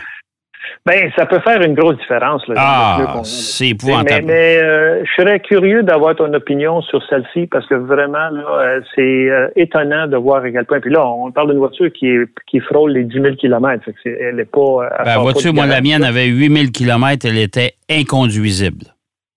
Ben, 0.89 1.11
ça 1.17 1.27
peut 1.27 1.41
faire 1.41 1.61
une 1.61 1.75
grosse 1.75 1.97
différence. 1.99 2.43
Là, 2.49 2.55
Ah, 2.57 3.21
c'est 3.25 3.65
mais 3.65 3.71
épouvantable. 3.71 4.25
mais 4.27 4.57
euh, 4.57 5.05
je 5.05 5.23
serais 5.23 5.39
curieux 5.41 5.83
d'avoir 5.83 6.17
ton 6.17 6.33
opinion 6.33 6.81
sur 6.83 7.03
celle-ci 7.11 7.47
parce 7.47 7.67
que 7.67 7.75
vraiment, 7.75 8.31
là, 8.31 8.45
euh, 8.61 8.81
c'est 8.95 9.03
euh, 9.31 9.49
étonnant 9.57 10.07
de 10.07 10.17
voir 10.17 10.43
à 10.45 10.51
quel 10.51 10.65
point. 10.65 10.81
Puis 10.81 10.91
là, 10.93 11.07
on 11.07 11.31
parle 11.31 11.51
d'une 11.51 11.59
voiture 11.59 11.93
qui, 11.93 12.09
est, 12.09 12.25
qui 12.47 12.61
frôle 12.61 12.93
les 12.93 13.05
10 13.05 13.21
000 13.21 13.35
km. 13.37 13.85
Fait 13.85 13.93
que 13.93 13.99
c'est- 14.03 14.19
elle 14.21 14.37
n'est 14.37 14.45
pas. 14.47 14.89
Ben, 14.99 15.05
la 15.05 15.15
pas 15.17 15.21
voiture, 15.21 15.53
moi, 15.53 15.67
la 15.67 15.81
mienne 15.83 16.03
avait 16.05 16.27
8000 16.27 16.73
km, 16.73 17.27
elle 17.29 17.39
était 17.39 17.75
inconduisible. 17.91 18.87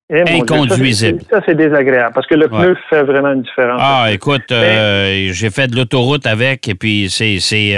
Eh, 0.09 0.19
mon 0.19 0.23
Dieu, 0.23 0.35
ça, 0.35 0.41
inconduisible. 0.55 1.19
c'est- 1.21 1.35
Ça, 1.35 1.41
c'est 1.45 1.55
désagréable 1.55 2.11
parce 2.13 2.27
que 2.27 2.35
le 2.35 2.43
Ouais. 2.51 2.61
pneu 2.65 2.77
fait 2.89 3.03
vraiment 3.03 3.31
une 3.33 3.43
différence. 3.43 3.81
Ah, 3.83 4.07
écoute, 4.11 4.51
euh, 4.51 5.29
j'ai 5.31 5.49
fait 5.49 5.67
de 5.67 5.75
l'autoroute 5.75 6.25
avec, 6.27 6.67
et 6.67 6.75
puis 6.75 7.07
c'est 7.09 7.39
c'est, 7.39 7.75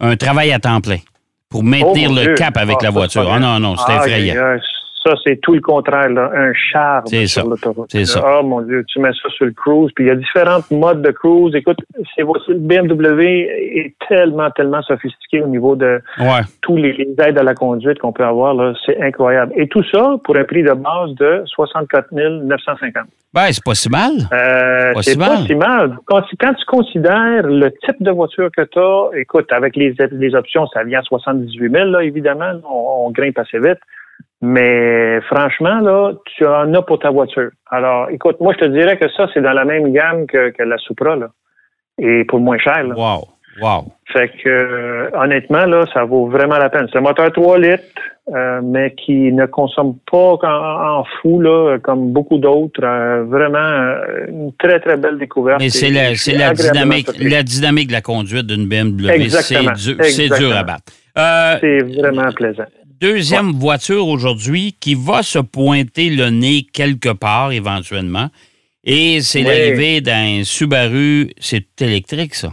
un 0.00 0.16
travail 0.16 0.52
à 0.52 0.58
temps 0.58 0.80
plein 0.80 0.98
pour 1.48 1.62
maintenir 1.64 2.10
Oh, 2.10 2.14
le 2.14 2.34
cap 2.34 2.56
avec 2.56 2.76
Ah, 2.80 2.84
la 2.84 2.90
voiture. 2.90 3.30
Ah 3.30 3.38
non, 3.38 3.58
non, 3.60 3.76
c'est 3.76 3.84
Ah, 3.92 3.96
effrayant. 4.06 4.34
Ça, 5.06 5.14
c'est 5.24 5.36
tout 5.40 5.54
le 5.54 5.60
contraire, 5.60 6.08
là. 6.08 6.30
un 6.34 6.52
charme 6.52 7.06
sur 7.06 7.46
l'autoroute. 7.48 7.88
C'est 7.92 8.04
ça. 8.06 8.20
Oh 8.26 8.42
mon 8.42 8.60
Dieu, 8.62 8.84
tu 8.88 8.98
mets 8.98 9.12
ça 9.22 9.28
sur 9.30 9.44
le 9.46 9.52
cruise, 9.52 9.90
puis 9.94 10.04
il 10.04 10.08
y 10.08 10.10
a 10.10 10.16
différents 10.16 10.58
modes 10.72 11.02
de 11.02 11.10
cruise. 11.12 11.54
Écoute, 11.54 11.78
c'est 12.16 12.22
le 12.22 12.54
BMW 12.54 13.22
est 13.22 13.94
tellement, 14.08 14.50
tellement 14.50 14.82
sophistiqué 14.82 15.42
au 15.42 15.46
niveau 15.46 15.76
de 15.76 16.00
Ouais. 16.18 16.40
tous 16.62 16.76
les, 16.76 16.92
les 16.92 17.14
aides 17.24 17.38
à 17.38 17.42
la 17.44 17.54
conduite 17.54 17.98
qu'on 18.00 18.12
peut 18.12 18.24
avoir. 18.24 18.54
là. 18.54 18.72
C'est 18.84 19.00
incroyable. 19.00 19.52
Et 19.56 19.68
tout 19.68 19.84
ça 19.92 20.16
pour 20.24 20.36
un 20.36 20.44
prix 20.44 20.62
de 20.64 20.72
base 20.72 21.14
de 21.20 21.42
64 21.46 22.08
950. 22.12 23.04
Ben, 23.34 23.42
c'est 23.50 23.62
pas 23.64 23.74
si 23.74 23.90
mal. 23.90 24.12
Euh, 24.32 24.92
c'est 25.02 25.10
si 25.12 25.18
pas 25.18 25.36
si 25.36 25.54
mal. 25.54 25.96
Quand, 26.06 26.22
tu- 26.22 26.36
quand 26.36 26.54
tu 26.54 26.64
considères 26.64 27.42
le 27.42 27.70
type 27.84 28.00
de 28.00 28.10
voiture 28.10 28.48
que 28.56 28.62
tu 28.62 28.78
as, 28.78 29.20
écoute, 29.20 29.52
avec 29.52 29.76
les, 29.76 29.94
les 30.12 30.34
options, 30.34 30.66
ça 30.68 30.82
vient 30.84 31.00
à 31.00 31.02
78 31.02 31.70
000, 31.70 31.84
là, 31.90 32.02
évidemment. 32.02 32.52
On, 32.68 33.06
on 33.06 33.10
grimpe 33.10 33.38
assez 33.38 33.58
vite. 33.58 33.78
Mais 34.42 35.20
franchement, 35.22 35.80
là, 35.80 36.12
tu 36.36 36.46
en 36.46 36.72
as 36.74 36.82
pour 36.82 36.98
ta 36.98 37.10
voiture. 37.10 37.50
Alors, 37.70 38.10
écoute, 38.10 38.36
moi, 38.40 38.52
je 38.58 38.66
te 38.66 38.70
dirais 38.70 38.98
que 38.98 39.08
ça, 39.16 39.28
c'est 39.32 39.40
dans 39.40 39.52
la 39.52 39.64
même 39.64 39.92
gamme 39.92 40.26
que, 40.26 40.50
que 40.50 40.62
la 40.62 40.76
Supra, 40.78 41.16
là. 41.16 41.28
Et 41.98 42.24
pour 42.24 42.40
moins 42.40 42.58
cher, 42.58 42.84
là. 42.84 42.94
Wow. 42.94 43.28
Wow. 43.62 43.90
Fait 44.12 44.28
que, 44.28 44.48
euh, 44.50 45.10
honnêtement, 45.14 45.64
là, 45.64 45.86
ça 45.94 46.04
vaut 46.04 46.26
vraiment 46.26 46.58
la 46.58 46.68
peine. 46.68 46.86
C'est 46.92 46.98
un 46.98 47.00
moteur 47.00 47.32
3 47.32 47.58
litres, 47.58 47.82
euh, 48.34 48.60
mais 48.62 48.94
qui 48.94 49.32
ne 49.32 49.46
consomme 49.46 49.96
pas 50.10 50.34
en, 50.42 50.98
en 51.00 51.04
fou, 51.22 51.40
là, 51.40 51.78
comme 51.82 52.12
beaucoup 52.12 52.36
d'autres. 52.36 52.84
Euh, 52.84 53.24
vraiment, 53.24 53.56
euh, 53.56 54.26
une 54.28 54.52
très, 54.58 54.78
très 54.80 54.98
belle 54.98 55.16
découverte. 55.16 55.60
Mais 55.60 55.70
c'est 55.70 55.88
la, 55.88 56.12
dynamique, 56.52 57.08
la 57.18 57.42
dynamique 57.42 57.88
de 57.88 57.92
la 57.94 58.02
conduite 58.02 58.46
d'une 58.46 58.68
BMW. 58.68 59.08
Exactement. 59.08 59.72
C'est 59.74 59.94
dur, 59.94 60.04
c'est 60.04 60.24
Exactement. 60.24 60.48
dur 60.50 60.56
à 60.58 60.62
battre. 60.62 60.92
Euh, 61.18 61.56
C'est 61.60 61.98
vraiment 61.98 62.30
plaisant. 62.32 62.66
Deuxième 63.00 63.52
voiture 63.52 64.06
aujourd'hui 64.08 64.76
qui 64.80 64.94
va 64.94 65.22
se 65.22 65.38
pointer 65.38 66.10
le 66.10 66.30
nez 66.30 66.66
quelque 66.72 67.12
part 67.12 67.52
éventuellement. 67.52 68.28
Et 68.84 69.20
c'est 69.20 69.40
Oui. 69.40 69.44
l'arrivée 69.46 70.00
d'un 70.00 70.42
Subaru, 70.44 71.30
c'est 71.38 71.60
tout 71.60 71.84
électrique, 71.84 72.34
ça. 72.34 72.52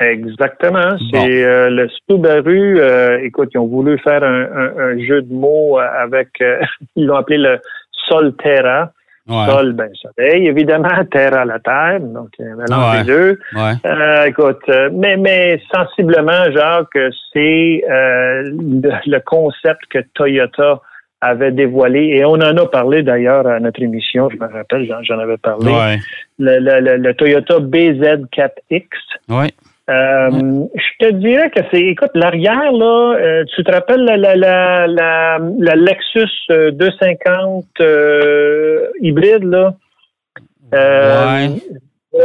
Exactement. 0.00 0.96
Bon. 1.12 1.22
C'est 1.24 1.44
euh, 1.44 1.70
le 1.70 1.88
Subaru. 2.08 2.80
euh, 2.80 3.18
écoute, 3.24 3.50
ils 3.54 3.58
ont 3.58 3.66
voulu 3.66 3.98
faire 4.00 4.22
un, 4.22 4.42
un- 4.42 4.78
un 4.78 4.98
jeu 5.06 5.22
de 5.22 5.32
mots 5.32 5.78
avec. 5.78 6.28
euh, 6.42 6.60
ils 6.96 7.06
l'ont 7.06 7.16
appelé 7.16 7.38
le 7.38 7.58
Solterra. 8.08 8.92
Ouais. 9.28 9.46
Sol, 9.48 9.72
ben 9.72 9.90
soleil, 9.94 10.46
évidemment. 10.46 10.88
Terra, 11.10 11.44
la 11.44 11.58
terre. 11.58 11.98
Donc, 12.00 12.28
un 12.40 12.54
mélange 12.56 12.92
Ouais. 12.94 12.98
des 13.02 13.06
deux. 13.12 13.38
ouais. 13.56 13.72
Euh, 13.84 14.24
écoute, 14.26 14.62
euh, 14.68 14.88
mais, 14.92 15.16
mais 15.16 15.60
sensiblement, 15.74 16.50
Jacques, 16.52 16.98
c'est 17.32 17.82
euh, 17.90 18.42
le, 18.44 18.90
le 19.06 19.20
concept 19.20 19.80
que 19.90 19.98
Toyota 20.14 20.80
avait 21.22 21.50
dévoilé, 21.50 22.08
et 22.18 22.24
on 22.24 22.34
en 22.34 22.56
a 22.56 22.66
parlé 22.66 23.02
d'ailleurs 23.02 23.46
à 23.46 23.58
notre 23.58 23.82
émission, 23.82 24.28
je 24.30 24.36
me 24.36 24.46
rappelle, 24.52 24.86
j'en, 25.02 25.18
avais 25.18 25.38
parlé, 25.38 25.72
le- 26.38 26.58
le- 26.80 26.96
le 26.98 27.14
Toyota 27.14 27.58
BZ4X. 27.58 28.84
Euh, 29.88 30.30
Je 30.74 31.06
te 31.06 31.12
dirais 31.12 31.50
que 31.50 31.60
c'est, 31.70 31.80
écoute, 31.80 32.10
l'arrière, 32.14 32.72
là, 32.72 33.16
euh, 33.20 33.44
tu 33.54 33.62
te 33.62 33.70
rappelles 33.72 34.00
la, 34.04 34.16
la, 34.16 34.34
la, 34.34 34.86
la, 34.88 35.38
la 35.60 35.74
Lexus 35.76 36.26
euh, 36.50 36.70
250 36.72 37.64
euh, 37.80 38.88
hybride, 39.00 39.44
là? 39.44 39.74
Euh, 40.74 41.46
Ouais. 41.48 41.50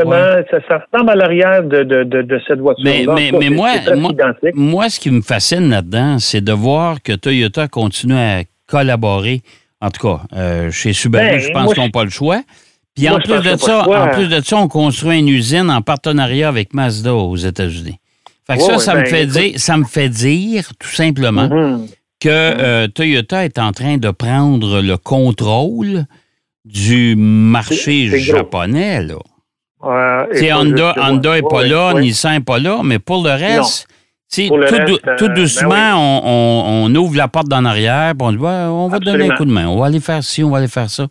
Vraiment, 0.06 0.42
ça, 0.50 0.58
ça 0.70 0.86
ressemble 0.90 1.10
à 1.10 1.16
l'arrière 1.16 1.64
de, 1.64 1.84
de, 1.84 2.04
de, 2.06 2.22
de 2.22 2.40
cette 2.48 2.60
voiture. 2.60 2.86
Mais- 2.86 3.06
mais- 3.14 3.32
mais 3.38 3.50
moi- 3.50 3.72
moi-. 3.98 4.12
Moi, 4.54 4.90
ce 4.90 5.00
qui 5.02 5.12
me 5.12 5.22
fascine 5.22 5.70
là-dedans, 5.70 6.18
c'est 6.18 6.40
de 6.40 6.54
voir 6.54 7.02
que 7.04 7.12
Toyota 7.12 7.68
continue 7.68 8.16
à 8.16 8.44
collaborer. 8.70 9.42
En 9.82 9.90
tout 9.90 10.08
cas, 10.08 10.22
euh, 10.34 10.72
chez 10.72 10.94
Subaru, 10.94 11.26
Ben, 11.32 11.40
je 11.40 11.52
pense 11.52 11.74
qu'ils 11.74 11.84
n'ont 11.84 11.90
pas 11.90 12.06
le 12.06 12.10
choix. 12.10 12.40
Puis 12.96 13.08
moi, 13.08 13.18
en 13.18 13.20
plus 13.22 13.40
de 13.52 13.56
ça, 13.58 13.88
en 13.88 14.08
plus 14.10 14.28
de 14.28 14.42
ça, 14.42 14.58
on 14.58 14.68
construit 14.68 15.20
une 15.20 15.30
usine 15.30 15.70
en 15.70 15.82
partenariat 15.82 16.48
avec 16.50 16.74
Mazda 16.74 17.14
aux 17.14 17.36
États-Unis. 17.38 17.98
Fait 18.48 18.58
que 18.58 18.64
ça, 18.64 18.80
ça 18.80 18.96
me 18.96 19.02
ben, 19.04 19.06
fait 19.10 19.26
dire, 19.28 19.54
ça 19.60 19.78
me 19.78 19.86
fait 19.86 20.10
dire 20.10 20.72
tout 20.80 20.90
simplement 20.90 21.48
Mhm. 21.48 21.86
que 22.20 22.28
euh, 22.30 22.88
Toyota 22.88 23.46
est 23.46 23.58
en 23.60 23.72
train 23.72 23.98
de 23.98 24.10
prendre 24.12 24.82
le 24.82 24.98
contrôle 24.98 26.06
du 26.66 27.16
marché 27.18 28.20
japonais. 28.20 29.02
Là. 29.04 29.16
Honda, 29.84 30.94
Honda 31.02 31.38
est 31.38 31.42
pas 31.50 31.64
là. 31.66 31.94
Nissan 31.94 32.34
n'est 32.34 32.40
pas 32.42 32.60
là, 32.60 32.82
mais 32.84 33.00
pour 33.00 33.24
le 33.24 33.32
reste, 33.32 33.88
Pour 34.48 34.58
le 34.58 34.68
tout, 34.68 34.76
reste, 34.76 34.88
dou- 34.88 34.98
euh, 35.08 35.16
tout 35.18 35.28
ben 35.28 35.34
doucement, 35.34 35.70
oui. 35.70 35.94
on, 35.96 36.22
on- 36.26 36.86
on 36.92 36.96
ouvre 36.96 37.16
la 37.18 37.28
porte 37.28 37.48
d'en 37.48 37.66
arrière, 37.66 38.14
puis 38.18 38.28
on 38.28 38.32
dit 38.32 38.38
Ouais, 38.38 38.50
on 38.50 38.88
va 38.88 39.00
donner 39.00 39.30
un 39.32 39.36
coup 39.36 39.46
de 39.46 39.52
main, 39.52 39.68
on 39.68 39.80
va 39.80 39.88
aller 39.88 40.00
faire 40.00 40.24
ci, 40.24 40.44
on 40.44 40.50
va 40.50 40.60
aller 40.60 40.68
faire 40.68 40.90
ça. 40.90 41.08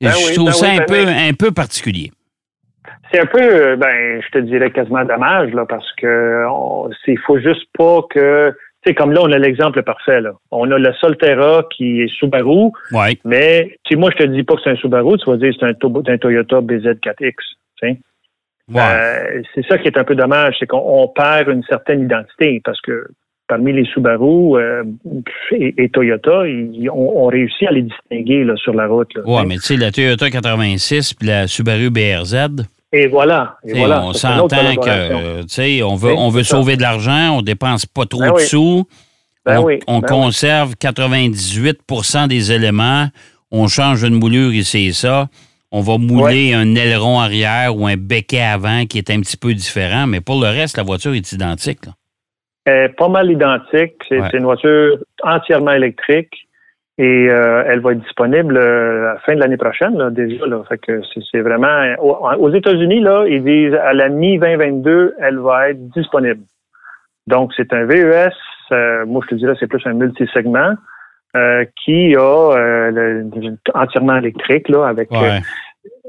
Ben 0.00 0.10
je 0.10 0.28
oui, 0.28 0.34
trouve 0.34 0.46
ben 0.46 0.52
ça 0.52 0.66
oui, 0.66 0.72
un, 0.74 0.78
ben 0.78 0.86
peu, 0.86 1.08
un 1.08 1.32
peu 1.34 1.50
particulier. 1.52 2.10
C'est 3.10 3.20
un 3.20 3.26
peu, 3.26 3.40
euh, 3.40 3.76
ben, 3.76 4.20
je 4.22 4.28
te 4.30 4.38
dirais 4.38 4.70
quasiment 4.70 5.04
dommage, 5.04 5.52
là, 5.52 5.64
parce 5.66 5.90
que 5.94 6.44
c'est, 7.04 7.16
faut 7.16 7.38
juste 7.38 7.66
pas 7.76 8.02
que, 8.10 8.50
tu 8.82 8.90
sais, 8.90 8.94
comme 8.94 9.12
là, 9.12 9.20
on 9.22 9.32
a 9.32 9.38
l'exemple 9.38 9.82
parfait, 9.82 10.20
là. 10.20 10.32
On 10.50 10.70
a 10.70 10.78
le 10.78 10.92
Solterra 10.94 11.64
qui 11.74 12.02
est 12.02 12.08
Subaru, 12.08 12.70
Oui, 12.92 13.18
mais, 13.24 13.76
tu 13.84 13.96
moi, 13.96 14.10
je 14.12 14.18
te 14.18 14.28
dis 14.28 14.42
pas 14.42 14.54
que 14.56 14.60
c'est 14.62 14.70
un 14.70 14.76
Subaru, 14.76 15.16
tu 15.18 15.30
vas 15.30 15.36
dire 15.38 15.50
que 15.52 15.56
c'est 15.58 15.66
un, 15.66 15.74
to- 15.74 16.02
un 16.06 16.18
Toyota 16.18 16.60
BZ4X, 16.60 17.32
tu 17.32 17.34
sais. 17.80 17.98
ouais. 18.72 18.80
Euh, 18.80 19.42
c'est 19.54 19.66
ça 19.66 19.78
qui 19.78 19.88
est 19.88 19.96
un 19.98 20.04
peu 20.04 20.14
dommage, 20.14 20.56
c'est 20.60 20.66
qu'on 20.66 20.82
on 20.84 21.08
perd 21.08 21.48
une 21.48 21.64
certaine 21.64 22.02
identité 22.02 22.60
parce 22.62 22.80
que 22.82 23.06
parmi 23.48 23.72
les 23.72 23.84
Subaru 23.86 24.56
euh, 24.60 24.84
et, 25.52 25.74
et 25.82 25.88
Toyota, 25.88 26.46
ils 26.46 26.88
ont, 26.90 27.24
ont 27.24 27.26
réussi 27.26 27.66
à 27.66 27.72
les 27.72 27.82
distinguer 27.82 28.44
là, 28.44 28.54
sur 28.56 28.74
la 28.74 28.86
route. 28.86 29.08
sais. 29.14 29.46
mais 29.46 29.56
tu 29.56 29.62
sais, 29.62 29.76
la 29.76 29.90
Toyota 29.90 30.30
86 30.30 31.14
puis 31.14 31.26
la 31.28 31.46
Subaru 31.48 31.90
BRZ, 31.90 32.36
Et 32.92 33.06
voilà. 33.06 33.56
Et 33.66 33.72
voilà 33.74 34.04
on 34.04 34.12
s'entend 34.12 34.46
que, 34.76 34.88
euh, 34.88 35.40
tu 35.42 35.48
sais, 35.48 35.82
on 35.82 35.96
veut, 35.96 36.10
Oui, 36.12 36.16
on 36.18 36.28
veut 36.28 36.42
c'est 36.44 36.50
ça. 36.50 36.56
sauver 36.58 36.76
de 36.76 36.82
l'argent, 36.82 37.36
on 37.38 37.42
dépense 37.42 37.86
pas 37.86 38.04
trop 38.06 38.20
Ben 38.20 38.28
de 38.28 38.34
oui. 38.36 38.42
sous, 38.42 38.84
Ben 39.44 39.58
on, 39.60 39.64
oui, 39.64 39.78
on 39.86 39.98
ben 40.00 40.08
oui. 40.10 40.14
conserve 40.22 40.74
98% 40.80 42.28
des 42.28 42.52
éléments, 42.52 43.08
on 43.50 43.66
change 43.68 44.02
une 44.04 44.14
moulure 44.14 44.52
ici 44.52 44.86
et 44.88 44.92
ça, 44.92 45.28
on 45.70 45.80
va 45.80 45.98
mouler 45.98 46.54
un 46.54 46.74
aileron 46.74 47.18
arrière 47.20 47.76
ou 47.76 47.86
un 47.86 47.96
becquet 47.96 48.40
avant 48.40 48.86
qui 48.86 48.98
est 48.98 49.10
un 49.10 49.20
petit 49.20 49.36
peu 49.36 49.52
différent, 49.54 50.06
mais 50.06 50.20
pour 50.20 50.40
le 50.40 50.48
reste, 50.48 50.76
la 50.76 50.82
voiture 50.82 51.14
est 51.14 51.32
identique. 51.32 51.84
là. 51.86 51.92
Est 52.70 52.88
pas 52.96 53.08
mal 53.08 53.30
identique. 53.30 53.94
C'est 54.08 54.20
Ouais. 54.20 54.28
une 54.34 54.44
voiture 54.44 54.98
entièrement 55.22 55.72
électrique 55.72 56.34
et 56.98 57.28
euh, 57.30 57.62
elle 57.68 57.80
va 57.80 57.92
être 57.92 58.00
disponible 58.08 58.56
euh, 58.56 59.10
à 59.10 59.14
la 59.14 59.18
fin 59.20 59.34
de 59.36 59.40
l'année 59.40 59.56
prochaine 59.56 59.96
là, 59.96 60.10
déjà. 60.10 60.44
Là. 60.46 60.58
Fait 60.68 60.78
que 60.78 61.00
c'est- 61.30 61.40
vraiment 61.40 61.76
aux, 62.46 62.50
États-Unis 62.60 63.00
là, 63.00 63.24
ils 63.28 63.44
disent 63.44 63.74
à 63.90 63.92
la 63.94 64.08
mi 64.08 64.38
2022, 64.38 65.14
elle 65.20 65.38
va 65.38 65.70
être 65.70 65.82
disponible. 65.98 66.42
Donc 67.26 67.52
c'est 67.56 67.72
un 67.72 67.84
VES. 67.84 68.32
euh, 68.72 69.06
moi 69.06 69.20
je 69.24 69.28
te 69.30 69.34
dirais 69.36 69.54
c'est 69.58 69.66
plus 69.66 69.84
un 69.86 69.94
multisegment 69.94 70.72
qui 71.84 72.16
a 72.16 72.90
le- 72.90 73.56
entièrement 73.74 74.16
électrique 74.16 74.68
là 74.68 74.88
avec 74.88 75.10
Ouais. 75.12 75.40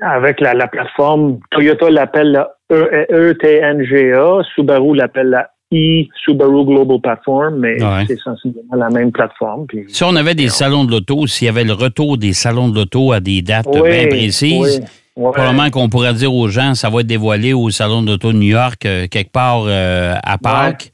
avec 0.01 0.39
la, 0.42 0.54
la 0.56 0.68
plateforme, 0.68 1.39
Toyota 1.51 1.89
l'appelle 1.89 2.32
la 2.32 2.46
E- 2.72 3.06
ETNGA, 3.30 4.44
Subaru 4.56 4.96
l'appelle 4.96 5.30
la 5.30 5.50
e 5.74 6.08
Subaru 6.26 6.66
Global 6.66 7.00
Platform, 7.00 7.58
mais 7.60 7.82
Ouais. 7.84 8.06
c'est 8.08 8.20
sensiblement 8.20 8.76
la 8.76 8.90
même 8.90 9.12
plateforme. 9.12 9.66
Puis, 9.68 9.86
Si 9.88 10.04
on 10.04 10.16
avait 10.16 10.34
des 10.36 10.50
salons 10.50 10.84
de 10.84 10.92
l'auto, 10.92 11.28
s'il 11.28 11.46
y 11.46 11.50
avait 11.50 11.64
le 11.64 11.74
retour 11.74 12.18
des 12.18 12.34
salons 12.34 12.70
de 12.70 12.76
l'auto 12.76 13.12
à 13.12 13.20
des 13.20 13.42
dates 13.42 13.68
Oui, 13.72 13.82
bien 13.90 14.08
précises, 14.08 14.80
oui, 15.16 15.24
ouais. 15.24 15.32
probablement 15.32 15.70
qu'on 15.70 15.88
pourrait 15.90 16.14
dire 16.14 16.34
aux 16.34 16.48
gens, 16.48 16.74
ça 16.74 16.90
va 16.90 17.02
être 17.02 17.08
dévoilé 17.08 17.54
au 17.54 17.70
salon 17.70 18.02
de 18.02 18.08
l'auto 18.12 18.32
de 18.32 18.38
New 18.38 18.50
York, 18.50 18.84
euh, 18.86 19.08
quelque 19.08 19.32
part 19.32 19.66
euh, 19.68 20.16
à 20.24 20.38
Pâques, 20.40 20.92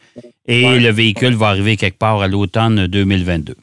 et 0.47 0.77
le 0.79 0.89
véhicule 0.91 1.35
va 1.35 1.47
arriver 1.47 1.77
quelque 1.77 1.97
part 1.97 2.21
à 2.21 2.27
l'automne 2.27 2.87
2022. 2.87 3.55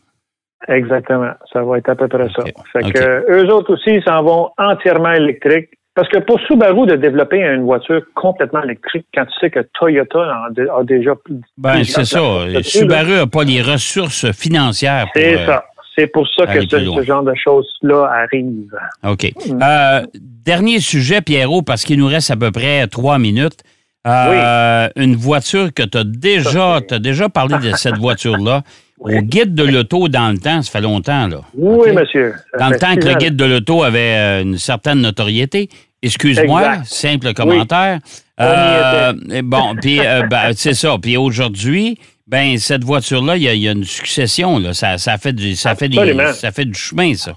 Exactement. 0.68 1.32
Ça 1.52 1.62
va 1.62 1.78
être 1.78 1.88
à 1.90 1.94
peu 1.96 2.08
près 2.08 2.28
ça. 2.34 2.42
Ok. 2.42 2.52
Fait 2.72 2.84
Ok. 2.86 2.92
que 2.92 3.32
eux 3.32 3.52
autres 3.52 3.74
aussi 3.74 4.00
s'en 4.04 4.22
vont 4.22 4.48
entièrement 4.58 5.12
électriques. 5.12 5.70
Parce 5.94 6.08
que 6.08 6.18
pour 6.18 6.40
Subaru 6.40 6.86
de 6.86 6.96
développer 6.96 7.38
une 7.38 7.64
voiture 7.64 8.00
complètement 8.14 8.62
électrique, 8.62 9.06
quand 9.14 9.26
tu 9.26 9.32
sais 9.40 9.50
que 9.50 9.60
Toyota 9.74 10.18
en 10.18 10.78
a, 10.78 10.84
déjà 10.84 11.14
plus 11.14 11.40
Ben, 11.58 11.84
c'est 11.84 12.06
ça. 12.06 12.20
Subaru 12.62 13.12
n'a 13.12 13.26
pas 13.26 13.44
les 13.44 13.60
ressources 13.60 14.32
financières 14.32 15.06
pour. 15.12 15.22
C'est 15.22 15.38
euh, 15.38 15.46
ça. 15.46 15.64
C'est 15.94 16.06
pour 16.06 16.26
ça 16.34 16.46
que 16.46 16.66
ce, 16.66 17.02
genre 17.02 17.22
de 17.22 17.34
choses-là 17.34 18.06
arrive. 18.06 18.74
OK. 19.04 19.30
Mm. 19.46 19.62
Euh, 19.62 20.02
dernier 20.16 20.80
sujet, 20.80 21.20
Pierrot, 21.20 21.60
parce 21.60 21.84
qu'il 21.84 21.98
nous 21.98 22.06
reste 22.06 22.30
à 22.30 22.36
peu 22.36 22.50
près 22.50 22.86
trois 22.86 23.18
minutes. 23.18 23.62
Euh, 24.06 24.88
Une 24.96 25.14
voiture 25.14 25.72
que 25.72 25.82
tu 25.82 25.98
as 25.98 26.04
déjà, 26.04 26.80
t'as 26.86 26.98
déjà 26.98 27.28
parlé 27.28 27.58
de 27.58 27.76
cette 27.76 27.96
voiture-là. 27.98 28.62
Au 29.04 29.20
guide 29.22 29.54
de 29.54 29.64
l'auto 29.64 30.08
dans 30.08 30.30
le 30.30 30.38
temps, 30.38 30.62
ça 30.62 30.70
fait 30.70 30.80
longtemps, 30.80 31.26
là. 31.28 31.40
Oui, 31.54 31.92
monsieur. 31.92 32.34
Dans 32.58 32.68
le 32.68 32.78
temps 32.78 32.94
que 32.94 33.00
le 33.08 33.14
guide 33.18 33.36
de 33.36 33.44
l'auto 33.44 33.82
avait 33.82 34.14
euh, 34.16 34.42
une 34.42 34.58
certaine 34.58 35.00
notoriété. 35.00 35.68
Excuse-moi, 36.02 36.60
simple 36.84 37.32
commentaire. 37.34 37.98
Euh, 38.40 39.12
bon, 39.44 39.74
puis 39.80 40.00
euh, 40.00 40.22
ben, 40.28 40.52
c'est 40.54 40.74
ça. 40.74 40.96
Puis 41.00 41.16
aujourd'hui, 41.16 41.98
ben 42.26 42.56
cette 42.58 42.84
voiture-là, 42.84 43.36
il 43.36 43.42
y, 43.42 43.48
a- 43.48 43.54
il 43.54 43.60
y 43.62 43.68
a 43.68 43.72
une 43.72 43.84
succession. 43.84 44.58
Là. 44.58 44.72
Ça, 44.74 44.98
ça 44.98 45.18
fait 45.18 45.32
du, 45.32 45.54
ça 45.56 45.74
fait 45.74 45.88
des, 45.88 45.96
ça 46.32 46.50
fait 46.52 46.64
du 46.64 46.74
chemin, 46.78 47.14
ça. 47.14 47.34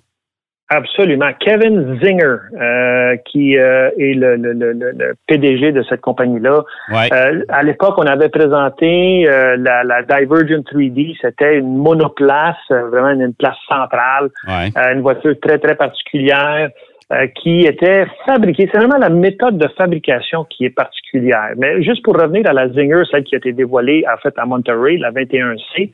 Absolument. 0.69 1.29
Kevin 1.39 1.99
Zinger, 2.01 2.37
euh, 2.59 3.15
qui 3.31 3.55
euh, 3.55 3.91
est 3.99 4.15
le, 4.15 4.35
le- 4.35 4.53
le- 4.53 4.73
le- 4.73 4.91
le 4.97 5.13
PDG 5.27 5.71
de 5.71 5.83
cette 5.83 6.01
compagnie-là. 6.01 6.63
Ouais. 6.91 7.07
Euh, 7.13 7.43
à 7.49 7.61
l'époque, 7.61 7.93
on 7.97 8.07
avait 8.07 8.29
présenté 8.29 9.27
euh, 9.29 9.57
la, 9.57 9.83
la 9.83 10.01
Divergent 10.01 10.63
3D. 10.63 11.15
C'était 11.21 11.59
une 11.59 11.77
monoplace, 11.77 12.55
euh, 12.71 12.89
vraiment 12.89 13.11
une, 13.11 13.33
place 13.35 13.57
centrale, 13.69 14.29
ouais. 14.47 14.69
euh, 14.75 14.93
une 14.93 15.01
voiture 15.01 15.35
très, 15.39 15.59
très 15.59 15.75
particulière 15.75 16.69
euh, 17.13 17.27
qui 17.39 17.61
était 17.67 18.07
fabriquée. 18.25 18.67
C'est 18.73 18.79
vraiment 18.79 18.97
la 18.97 19.09
méthode 19.09 19.59
de 19.59 19.67
fabrication 19.77 20.45
qui 20.45 20.65
est 20.65 20.71
particulière. 20.71 21.49
Mais 21.57 21.83
juste 21.83 22.03
pour 22.03 22.15
revenir 22.19 22.49
à 22.49 22.53
la 22.53 22.69
Zinger, 22.69 23.03
celle 23.11 23.23
qui 23.23 23.35
a 23.35 23.37
été 23.37 23.51
dévoilée 23.53 24.03
en 24.11 24.17
fait 24.17 24.33
à 24.37 24.45
Monterey, 24.47 24.97
la 24.97 25.11
21C, 25.11 25.91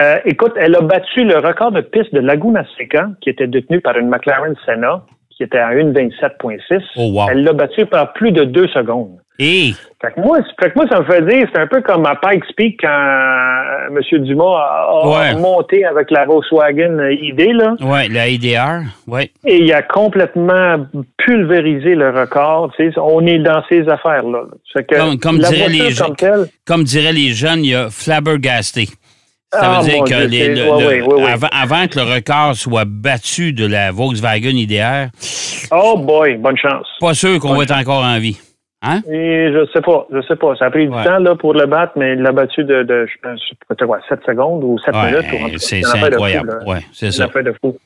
Euh, 0.00 0.16
écoute, 0.24 0.52
elle 0.56 0.74
a 0.76 0.80
battu 0.80 1.24
le 1.24 1.36
record 1.38 1.72
de 1.72 1.80
piste 1.82 2.14
de 2.14 2.20
Laguna 2.20 2.64
Seca, 2.78 3.08
qui 3.20 3.30
était 3.30 3.46
détenu 3.46 3.80
par 3.80 3.96
une 3.98 4.08
McLaren 4.08 4.54
Senna, 4.64 5.02
qui 5.30 5.42
était 5.42 5.58
à 5.58 5.70
1,27,6. 5.74 6.80
Oh, 6.96 7.10
wow. 7.12 7.26
Elle 7.30 7.44
l'a 7.44 7.52
battu 7.52 7.84
par 7.86 8.12
plus 8.14 8.32
de 8.32 8.44
deux 8.44 8.68
secondes. 8.68 9.18
Et? 9.38 9.72
Fait 10.02 10.12
que 10.12 10.20
moi, 10.20 10.38
fait 10.62 10.70
que 10.70 10.74
moi, 10.76 10.84
ça 10.90 11.00
me 11.00 11.04
fait 11.06 11.22
dire, 11.22 11.48
c'est 11.52 11.60
un 11.60 11.66
peu 11.66 11.80
comme 11.80 12.04
à 12.04 12.14
Pikes 12.14 12.44
Peak 12.56 12.80
quand 12.82 12.88
euh, 12.88 13.88
M. 14.12 14.18
Dumas 14.24 14.44
a, 14.44 14.88
a 14.90 15.08
Ouais. 15.08 15.40
monté 15.40 15.82
avec 15.86 16.10
la 16.10 16.26
Volkswagen 16.26 16.98
ID, 17.10 17.52
là. 17.54 17.74
ouais, 17.80 18.08
la 18.08 18.28
IDR, 18.28 18.82
ouais. 19.06 19.30
Et 19.46 19.62
il 19.62 19.72
a 19.72 19.80
complètement 19.82 20.84
pulvérisé 21.16 21.94
le 21.94 22.10
record. 22.10 22.70
On 22.98 23.26
est 23.26 23.38
dans 23.38 23.62
ces 23.70 23.88
affaires-là. 23.88 24.42
Comme- 24.90 25.18
comme 25.18 25.18
comme 25.18 25.38
diraient 26.84 27.12
les 27.12 27.30
jeunes, 27.30 27.64
il 27.64 27.70
y 27.70 27.74
a 27.74 27.88
flabbergasté. 27.88 28.88
Ça 29.52 29.60
Ah, 29.62 29.80
veut 29.80 29.88
dire 29.88 29.98
mon 29.98 30.04
que 30.04 30.14
les- 30.14 30.48
le- 30.48 30.54
le- 30.54 31.48
avant 31.52 31.88
que 31.88 31.98
le 31.98 32.04
record 32.14 32.54
soit 32.54 32.84
battu 32.86 33.52
de 33.52 33.66
la 33.66 33.90
Volkswagen 33.90 34.50
IDR, 34.56 35.08
oh 35.72 35.96
boy, 35.98 36.36
bonne 36.36 36.56
chance. 36.56 36.86
pas 37.00 37.14
sûr 37.14 37.40
qu'on 37.40 37.54
va 37.56 37.64
être 37.64 37.74
encore 37.74 38.04
en 38.04 38.18
vie. 38.20 38.38
Hein? 38.82 39.00
Et 39.12 39.52
je 39.52 39.66
sais 39.74 39.82
pas, 39.82 40.06
je 40.10 40.22
sais 40.22 40.36
pas. 40.36 40.56
Ça 40.56 40.64
a 40.66 40.70
pris 40.70 40.88
Ouais. 40.88 40.96
du 40.98 41.04
temps 41.04 41.18
là, 41.18 41.34
pour 41.34 41.52
le 41.52 41.66
battre, 41.66 41.92
mais 41.96 42.14
il 42.14 42.22
l'a 42.22 42.32
battu 42.32 42.64
de, 42.64 42.82
de 42.82 43.04
je 43.06 43.12
pense, 43.22 43.38
peut-être 43.68 43.84
quoi, 43.84 44.00
7 44.08 44.20
secondes 44.24 44.64
ou 44.64 44.78
7 44.78 44.94
Ouais, 44.94 45.06
minutes. 45.10 45.58
c'est 45.58 45.82
incroyable. 45.84 46.58
Ouais, 46.66 46.78
c'est 46.92 47.10
ça. 47.10 47.24
affaire 47.26 47.44
de 47.44 47.52
fou. 47.60 47.76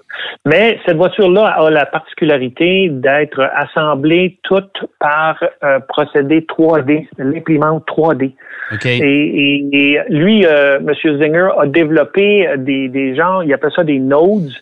Mais 0.46 0.78
cette 0.86 0.96
voiture-là 0.96 1.46
a 1.46 1.68
la 1.70 1.84
particularité 1.86 2.88
d'être 2.90 3.40
assemblée 3.56 4.38
toute 4.44 4.70
par 5.00 5.42
euh, 5.64 5.80
procédé 5.80 6.42
3D, 6.42 7.08
l'imprimante 7.18 7.84
3D. 7.88 8.32
OK. 8.72 8.86
Et, 8.86 8.90
et- 8.98 9.66
et 9.72 10.00
lui, 10.10 10.46
euh, 10.46 10.78
M. 10.78 10.92
Zinger, 11.18 11.48
a 11.58 11.66
développé 11.66 12.48
des, 12.58 12.88
des 12.88 13.16
genres, 13.16 13.42
il 13.42 13.52
appelle 13.52 13.72
ça 13.74 13.82
des 13.82 13.98
nodes, 13.98 14.52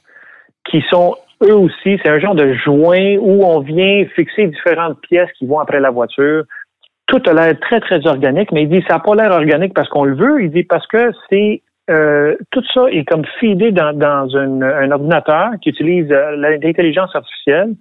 qui 0.70 0.82
sont 0.88 1.14
eux 1.42 1.54
aussi, 1.56 1.98
c'est 2.02 2.08
un 2.08 2.18
genre 2.18 2.34
de 2.34 2.52
joint 2.54 3.16
où 3.20 3.44
on 3.44 3.60
vient 3.60 4.04
fixer 4.14 4.46
différentes 4.46 5.00
pièces 5.02 5.30
qui 5.38 5.46
vont 5.46 5.58
après 5.60 5.80
la 5.80 5.90
voiture. 5.90 6.44
Tout 7.06 7.20
a 7.26 7.32
l'air 7.32 7.58
très, 7.60 7.80
très 7.80 8.06
organique, 8.06 8.52
mais 8.52 8.62
il 8.62 8.68
dit 8.68 8.82
ça 8.88 8.94
n'a 8.94 9.00
pas 9.00 9.14
l'air 9.14 9.32
organique 9.32 9.74
parce 9.74 9.88
qu'on 9.88 10.04
le 10.04 10.14
veut. 10.14 10.42
Il 10.42 10.50
dit 10.50 10.64
parce 10.64 10.86
que 10.86 11.10
c'est 11.28 11.62
euh, 11.90 12.36
tout 12.52 12.62
ça 12.72 12.84
est 12.90 13.04
comme 13.04 13.24
feedé 13.40 13.72
dans, 13.72 13.92
dans 13.92 14.28
une- 14.28 14.62
un 14.62 14.90
ordinateur 14.92 15.50
qui 15.60 15.70
utilise 15.70 16.10
euh, 16.12 16.36
l'intelligence 16.60 17.14
artificielle 17.14 17.74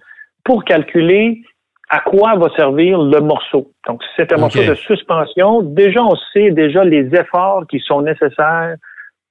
pour 0.44 0.64
calculer 0.64 1.40
à 1.88 2.00
quoi 2.00 2.34
va 2.36 2.48
servir 2.56 2.98
le 3.00 3.20
morceau. 3.20 3.70
Donc, 3.86 4.02
si 4.02 4.08
c'est 4.16 4.32
un 4.32 4.38
morceau 4.38 4.58
de 4.70 4.74
suspension, 4.74 5.62
déjà 5.62 6.02
on 6.02 6.16
sait 6.32 6.50
déjà 6.50 6.84
les 6.84 7.06
efforts 7.14 7.64
qui 7.70 7.78
sont 7.80 8.02
nécessaires 8.02 8.74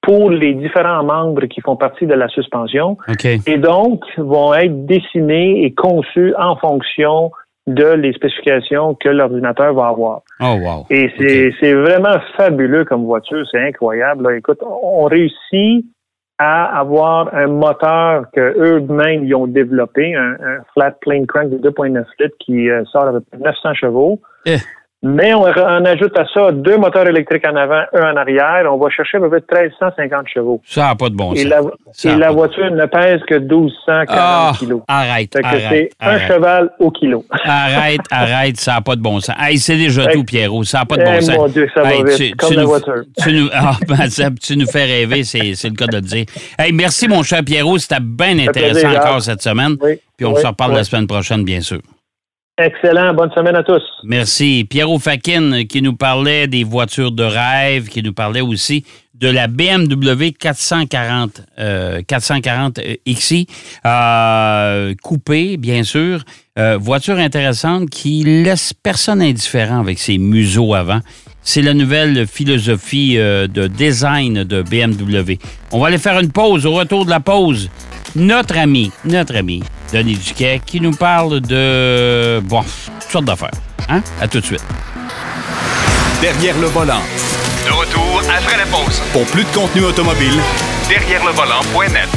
pour 0.02 0.30
les 0.30 0.54
différents 0.54 1.04
membres 1.04 1.46
qui 1.46 1.60
font 1.60 1.76
partie 1.76 2.06
de 2.06 2.14
la 2.14 2.28
suspension 2.28 2.98
OK. 3.08 3.24
et 3.24 3.58
donc 3.58 4.04
vont 4.18 4.52
être 4.52 4.84
dessinés 4.84 5.64
et 5.64 5.72
conçus 5.72 6.34
en 6.38 6.56
fonction 6.56 7.30
de 7.68 7.86
les 7.86 8.12
spécifications 8.12 8.94
que 8.94 9.08
l'ordinateur 9.08 9.72
va 9.72 9.86
avoir. 9.86 10.22
Oh, 10.40 10.56
wow. 10.60 10.86
Et 10.90 11.12
c'est 11.60 11.74
vraiment 11.74 12.16
fabuleux 12.36 12.84
comme 12.84 13.04
voiture, 13.04 13.44
c'est 13.50 13.60
incroyable. 13.60 14.24
là. 14.24 14.36
Écoute, 14.36 14.60
on 14.62 15.04
réussit 15.04 15.86
à 16.38 16.80
avoir 16.80 17.32
un 17.34 17.46
moteur 17.46 18.24
que 18.32 18.40
eux-mêmes 18.58 19.24
ils 19.24 19.34
ont 19.36 19.46
développé, 19.46 20.16
un, 20.16 20.32
un 20.32 20.58
flat 20.74 20.90
plane 21.00 21.26
crank 21.26 21.50
de 21.50 21.58
2.9 21.58 22.04
litres 22.18 22.36
qui 22.40 22.68
euh, 22.68 22.84
sort 22.86 23.04
avec 23.04 23.22
900 23.38 23.74
chevaux. 23.74 24.20
Eh. 24.46 24.56
Mais 25.04 25.34
on, 25.34 25.42
on 25.42 25.84
ajoute 25.84 26.16
à 26.16 26.24
ça 26.32 26.52
deux 26.52 26.76
moteurs 26.76 27.08
électriques 27.08 27.44
en 27.46 27.56
avant, 27.56 27.82
un 27.92 28.12
en 28.12 28.16
arrière. 28.16 28.62
On 28.72 28.76
va 28.78 28.88
chercher 28.88 29.18
à 29.18 29.20
peu 29.20 29.28
près 29.40 29.62
1350 29.64 30.28
chevaux. 30.32 30.60
Ça 30.64 30.86
n'a 30.86 30.94
pas 30.94 31.08
de 31.08 31.16
bon 31.16 31.32
Et 31.34 31.38
sens. 31.42 31.46
la, 32.04 32.12
et 32.12 32.16
la 32.16 32.30
voiture 32.30 32.70
ne 32.70 32.86
pèse 32.86 33.20
que 33.28 33.34
1240 33.34 34.06
Ah, 34.10 34.52
kilos. 34.56 34.82
arrête, 34.86 35.32
Fait 35.34 35.42
que 35.42 35.48
c'est 35.50 35.64
arrête, 35.66 35.92
un 36.00 36.06
arrête. 36.08 36.28
cheval 36.28 36.70
au 36.78 36.90
kilo. 36.92 37.24
Arrête, 37.44 38.00
arrête, 38.12 38.60
ça 38.60 38.74
n'a 38.74 38.80
pas 38.80 38.94
de 38.94 39.00
bon 39.02 39.18
sens. 39.18 39.34
Hey, 39.40 39.58
c'est 39.58 39.76
déjà 39.76 40.06
tout, 40.06 40.22
Pierrot. 40.22 40.62
Ça 40.62 40.78
n'a 40.78 40.84
pas 40.84 40.96
de 40.96 41.02
Eh, 41.02 41.10
bon 41.14 41.20
sens. 41.20 41.36
mon 41.36 41.48
Dieu, 41.48 41.68
ça 41.74 41.82
va 41.82 41.90
vite, 41.90 42.16
tu- 42.16 42.30
comme 42.36 42.50
tu 42.50 42.54
la 42.54 42.62
nous- 42.62 42.68
voiture. 42.68 43.02
Tu 43.22 43.32
nous, 43.32 43.48
ah, 43.52 43.72
ben, 43.88 44.08
ça, 44.08 44.28
tu 44.40 44.56
nous 44.56 44.66
fais 44.66 44.84
rêver, 44.84 45.24
c'est 45.24 45.40
le 45.64 45.74
cas 45.74 45.86
de 45.88 45.96
le 45.96 46.00
dire. 46.02 46.26
Hey, 46.58 46.72
merci, 46.72 47.08
mon 47.08 47.24
cher 47.24 47.40
Pierrot. 47.44 47.78
C'était 47.78 47.96
bien 48.00 48.38
intéressant 48.38 48.80
plaisir, 48.88 49.00
encore 49.00 49.20
cette 49.20 49.42
semaine. 49.42 49.76
Oui, 49.80 49.98
Puis 50.16 50.26
on 50.26 50.34
oui, 50.34 50.40
se 50.40 50.46
reparle 50.46 50.74
la 50.74 50.84
semaine 50.84 51.08
prochaine, 51.08 51.42
bien 51.42 51.60
sûr. 51.60 51.80
Excellent. 52.58 53.14
Bonne 53.14 53.30
semaine 53.32 53.56
à 53.56 53.62
tous. 53.62 53.82
Merci. 54.04 54.66
Pierrot 54.68 54.98
Fakin 54.98 55.64
qui 55.64 55.80
nous 55.80 55.96
parlait 55.96 56.46
des 56.46 56.64
voitures 56.64 57.12
de 57.12 57.24
rêve, 57.24 57.88
qui 57.88 58.02
nous 58.02 58.12
parlait 58.12 58.42
aussi 58.42 58.84
de 59.14 59.28
la 59.28 59.46
BMW 59.46 60.32
440, 60.38 61.42
euh, 61.58 62.02
440 62.06 62.80
XI, 63.08 63.46
euh, 63.86 64.94
coupée, 65.02 65.56
bien 65.56 65.84
sûr. 65.84 66.24
Euh, 66.58 66.76
voiture 66.78 67.16
intéressante 67.16 67.88
qui 67.88 68.24
laisse 68.24 68.74
personne 68.74 69.22
indifférent 69.22 69.80
avec 69.80 69.98
ses 69.98 70.18
museaux 70.18 70.74
avant. 70.74 71.00
C'est 71.40 71.62
la 71.62 71.72
nouvelle 71.72 72.26
philosophie 72.26 73.14
euh, 73.16 73.46
de 73.46 73.66
design 73.66 74.44
de 74.44 74.62
BMW. 74.62 75.38
On 75.72 75.80
va 75.80 75.86
aller 75.86 75.98
faire 75.98 76.18
une 76.18 76.30
pause. 76.30 76.66
Au 76.66 76.72
retour 76.72 77.04
de 77.04 77.10
la 77.10 77.20
pause, 77.20 77.70
notre 78.16 78.56
ami, 78.58 78.92
notre 79.04 79.36
ami, 79.36 79.62
Denis 79.92 80.16
Duquet, 80.16 80.60
qui 80.64 80.80
nous 80.80 80.92
parle 80.92 81.40
de, 81.40 82.40
bon, 82.44 82.62
toutes 83.00 83.10
sortes 83.10 83.24
d'affaires. 83.24 83.50
Hein? 83.88 84.02
À 84.20 84.28
tout 84.28 84.40
de 84.40 84.44
suite. 84.44 84.64
Derrière 86.20 86.58
le 86.58 86.66
volant. 86.68 87.02
De 87.64 87.70
retour 87.70 88.22
après 88.36 88.56
la 88.56 88.66
pause. 88.66 89.00
Pour 89.12 89.24
plus 89.26 89.44
de 89.44 89.48
contenu 89.54 89.82
automobile, 89.84 90.40
Derrière 90.88 91.24
le 91.24 91.32
volant.net. 91.32 92.08